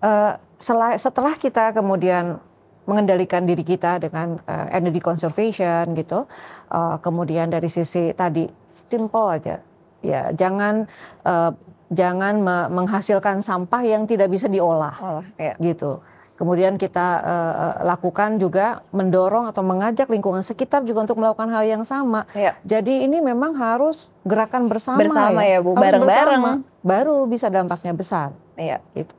[0.00, 2.40] Eh, sela- setelah kita kemudian
[2.82, 6.24] mengendalikan diri kita dengan eh, energy conservation gitu,
[6.68, 8.48] eh, kemudian dari sisi tadi
[8.88, 9.60] simple aja,
[10.00, 10.88] ya jangan
[11.22, 11.52] eh,
[11.92, 15.52] jangan me- menghasilkan sampah yang tidak bisa diolah Oh, iya.
[15.60, 16.00] gitu.
[16.42, 21.86] Kemudian kita eh, lakukan juga mendorong atau mengajak lingkungan sekitar juga untuk melakukan hal yang
[21.86, 22.26] sama.
[22.34, 22.58] Iya.
[22.66, 25.78] Jadi ini memang harus gerakan bersama, Bersama ya, Bu.
[25.78, 26.42] Harus Bareng-bareng.
[26.82, 28.34] Baru bisa dampaknya besar.
[28.58, 28.82] Iya.
[28.90, 29.14] Gitu.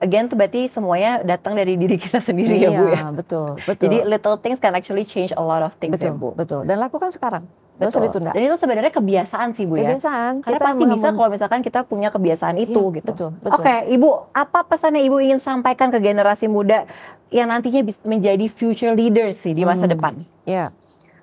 [0.00, 3.04] Again tuh berarti semuanya datang dari diri kita sendiri ya Bu ya.
[3.04, 3.82] Iya, betul, betul.
[3.84, 6.28] Jadi little things can actually change a lot of things betul, ya Bu.
[6.32, 6.64] betul.
[6.64, 7.44] Dan lakukan sekarang.
[7.76, 8.30] Gak usah ditunda.
[8.32, 9.92] Dan itu sebenarnya kebiasaan sih Bu ya.
[9.92, 10.40] Kebiasaan.
[10.40, 13.12] Karena pasti bisa kalau misalkan kita punya kebiasaan itu Iya, gitu.
[13.12, 13.52] betul, betul.
[13.52, 16.88] Oke, Ibu, apa pesan yang Ibu ingin sampaikan ke generasi muda
[17.28, 19.92] yang nantinya bisa menjadi future leaders sih di masa Hmm.
[19.92, 20.12] depan?
[20.42, 20.72] Ya,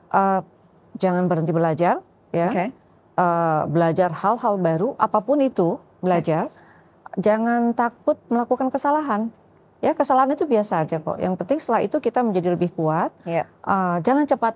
[0.10, 0.40] Eh,
[0.96, 1.98] jangan berhenti belajar.
[2.30, 2.70] Ya, Oke.
[3.14, 6.54] Eh, belajar hal-hal baru, apa pun itu belajar.
[7.16, 9.34] Jangan takut melakukan kesalahan.
[9.80, 11.18] Ya, kesalahan itu biasa aja kok.
[11.18, 13.10] Yang penting setelah itu kita menjadi lebih kuat.
[13.22, 13.50] Iya.
[13.50, 14.54] Eh, jangan cepat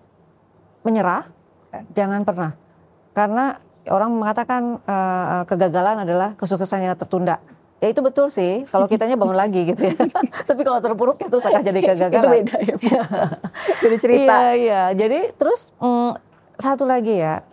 [0.81, 1.25] menyerah.
[1.93, 2.51] Jangan pernah.
[3.11, 3.57] Karena
[3.87, 7.39] orang mengatakan eh, kegagalan adalah kesuksesan yang tertunda.
[7.77, 9.93] Ya itu betul sih, kalau kitanya bangun lagi gitu ya.
[10.49, 12.23] Tapi kalau terpuruk itu akan jadi kegagalan.
[12.23, 12.87] Itu beda ya Bu.
[13.85, 14.33] Jadi cerita.
[14.33, 14.81] Iya, iya.
[14.97, 16.11] Jadi terus mm,
[16.57, 17.45] satu lagi ya,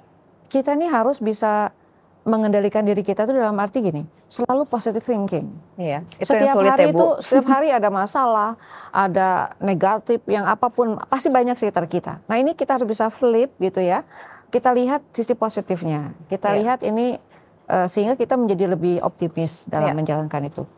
[0.49, 1.77] kita nih harus bisa
[2.25, 5.53] mengendalikan diri kita tuh dalam arti gini, selalu positive thinking.
[5.77, 6.01] Iya.
[6.17, 6.97] Itu yang setiap sulit hari ya Bu.
[6.97, 8.51] itu, setiap hari ada masalah,
[8.89, 12.25] ada negatif yang apa pun, pasti banyak sekitar kita.
[12.25, 14.09] Nah ini kita harus bisa flip gitu ya.
[14.49, 16.17] Kita lihat sisi positifnya.
[16.27, 16.57] Kita Iya.
[16.61, 17.21] lihat ini
[17.65, 19.97] eh, sehingga kita menjadi lebih optimis dalam Iya.
[19.97, 20.69] menjalankan itu.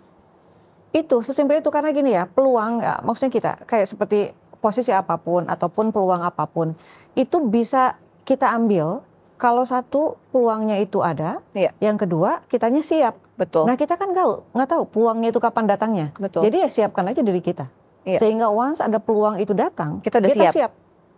[0.91, 5.47] Itu sesimpel itu karena gini ya, peluang ya, maksudnya kita kayak seperti posisi apa pun
[5.47, 6.79] ataupun peluang apa pun
[7.13, 9.03] itu bisa kita ambil
[9.37, 11.73] kalau satu peluangnya itu ada, Iya.
[11.81, 13.17] yang kedua kitanya siap.
[13.37, 13.69] Betul.
[13.69, 16.07] Nah kita kan tahu nggak tahu peluangnya itu kapan datangnya.
[16.17, 16.49] Betul.
[16.49, 17.69] Jadi ya siapkan aja diri kita.
[18.09, 18.19] Iya.
[18.23, 20.73] Sehingga once ada peluang itu datang, Kita udah siap.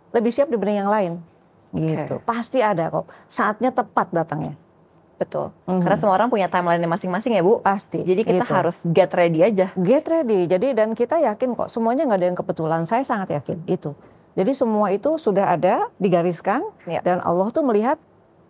[0.09, 1.13] Lebih siap dibanding yang lain.
[1.69, 2.17] Gitu.
[2.25, 3.05] Pasti ada kok.
[3.29, 4.57] Saatnya tepat datangnya.
[5.19, 5.51] Betul.
[5.67, 5.83] Mhm.
[5.83, 7.59] Karena semua orang punya timeline masing-masing ya Bu.
[7.59, 8.01] Pasti.
[8.01, 8.55] Jadi kita gitu.
[8.55, 9.67] harus get ready aja.
[9.77, 10.47] get ready.
[10.47, 12.81] Jadi dan kita yakin kok semuanya nggak ada yang kebetulan.
[12.87, 13.91] Saya sangat yakin itu.
[14.31, 17.01] Jadi semua itu sudah ada digariskan Iya.
[17.01, 17.97] dan Allah tuh melihat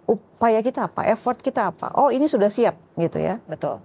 [0.03, 1.93] upaya kita apa, effort kita apa.
[1.93, 3.37] Oh ini sudah siap gitu ya.
[3.43, 3.77] Betul.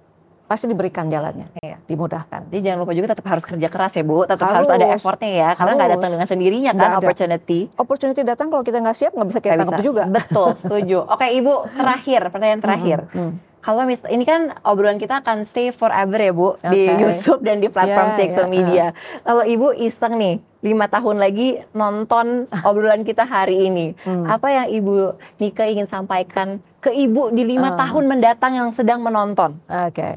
[0.44, 1.80] Pasti diberikan jalannya, Iya.
[1.82, 2.48] dimudahkan.
[2.48, 4.24] Jadi jangan lupa juga tetap harus kerja keras ya Bu.
[4.24, 4.76] Tetap harus, Harus.
[4.78, 5.48] ada effortnya ya.
[5.54, 7.00] Karena nggak datang dengan sendirinya kan Nggak ada.
[7.00, 7.60] opportunity.
[7.74, 10.02] Opportunity datang kalau kita nggak siap nggak bisa kita tangkap juga.
[10.06, 10.98] Betul, setuju.
[11.06, 12.98] Oke Ibu, terakhir, pertanyaan terakhir.
[13.10, 13.40] Hmm.
[13.58, 17.00] Kalau mis ini kan obrolan kita akan stay forever ya Bu di Oke.
[17.00, 18.84] YouTube dan di platform Ya, social ya, media.
[19.22, 20.34] Kalau Ibu iseng nih
[20.64, 22.26] lima tahun lagi nonton
[22.64, 24.24] obrolan kita hari ini, Hmm.
[24.24, 24.94] apa yang Ibu
[25.36, 27.84] Nika ingin sampaikan ke Ibu di lima Ah.
[27.84, 29.60] tahun mendatang yang sedang menonton?
[29.62, 30.16] Oke,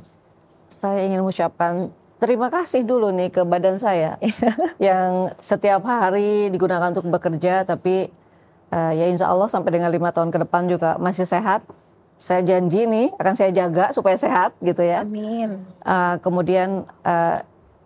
[0.69, 4.15] saya ingin mengucapkan terima kasih dulu nih ke badan saya
[4.79, 8.07] yang setiap hari digunakan untuk bekerja, tapi
[8.67, 11.67] eh, ya insya Allah sampai dengan lima tahun ke depan juga masih sehat.
[12.17, 15.03] Saya janji nih akan saya jaga supaya sehat gitu ya.
[15.03, 15.59] Amin.
[15.77, 17.43] Eh, kemudian eh,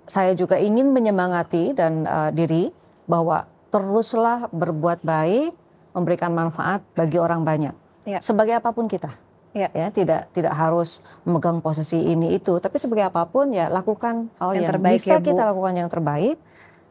[0.09, 2.63] saya juga ingin menyemangati dan eh, diri
[3.05, 5.55] bahwa teruslah berbuat baik,
[5.95, 7.75] memberikan manfaat bagi orang banyak.
[8.03, 8.19] Ya.
[8.19, 9.13] Sebagai apa pun kita
[9.51, 9.67] Ya.
[9.75, 14.55] ya tidak tidak harus memegang posisi ini itu tapi sebagai apa pun ya lakukan hal
[14.55, 15.27] Yang yang, terbaik bisa ya, Bu.
[15.27, 16.37] kita lakukan yang terbaik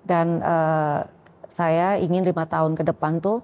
[0.04, 1.00] dan eh,
[1.48, 3.40] saya ingin lima tahun ke depan tuh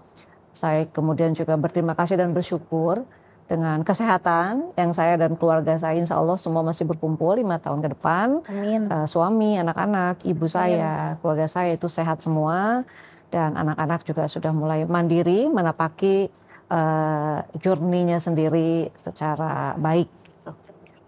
[0.52, 3.08] saya kemudian juga berterima kasih dan bersyukur
[3.46, 7.88] dengan kesehatan yang saya dan keluarga saya insya Allah semua masih berkumpul lima tahun ke
[7.94, 8.90] depan Amin.
[8.90, 12.82] Eh, suami anak-anak ibu saya keluarga saya itu sehat semua
[13.30, 16.30] dan anak-anak juga sudah mulai mandiri menapaki
[16.70, 20.06] uh, journey-nya sendiri secara baik.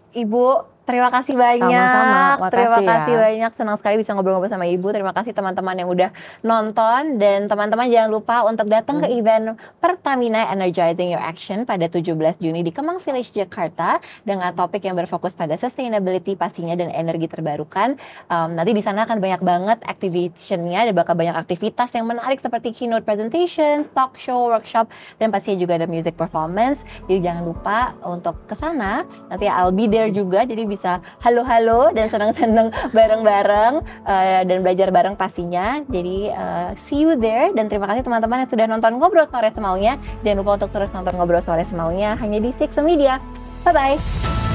[0.09, 0.45] Ibu
[0.89, 1.69] Terima kasih banyak.
[1.69, 2.49] Sama-sama.
[2.49, 3.21] Terima kasih ya.
[3.21, 3.51] banyak.
[3.53, 4.89] Senang sekali bisa ngobrol-ngobrol sama Ibu.
[4.89, 6.09] Terima kasih teman-teman yang udah
[6.41, 9.05] nonton dan teman-teman jangan lupa untuk datang hmm.
[9.05, 9.45] ke event
[9.77, 12.09] Pertamina Energizing Your Action pada 17
[12.41, 17.93] Juni di Kemang Village Jakarta dengan topik yang berfokus pada sustainability pastinya dan energi terbarukan.
[18.25, 22.73] Um, nanti di sana akan banyak banget activation-nya, ada bakal banyak aktivitas yang menarik seperti
[22.73, 24.89] keynote presentation, talk show, workshop
[25.21, 26.81] dan pastinya juga ada music performance.
[27.05, 29.05] Jadi jangan lupa untuk ke sana.
[29.29, 34.95] Nanti I'll be there juga jadi bisa bisa halo-halo dan senang-senang bareng-bareng uh, dan belajar
[34.95, 35.83] bareng pastinya.
[35.91, 39.99] Jadi uh, see you there dan terima kasih teman-teman yang sudah nonton ngobrol sore semaunya.
[40.23, 43.19] Jangan lupa untuk terus nonton ngobrol sore semaunya hanya di Six Media.
[43.67, 44.48] Bye bye.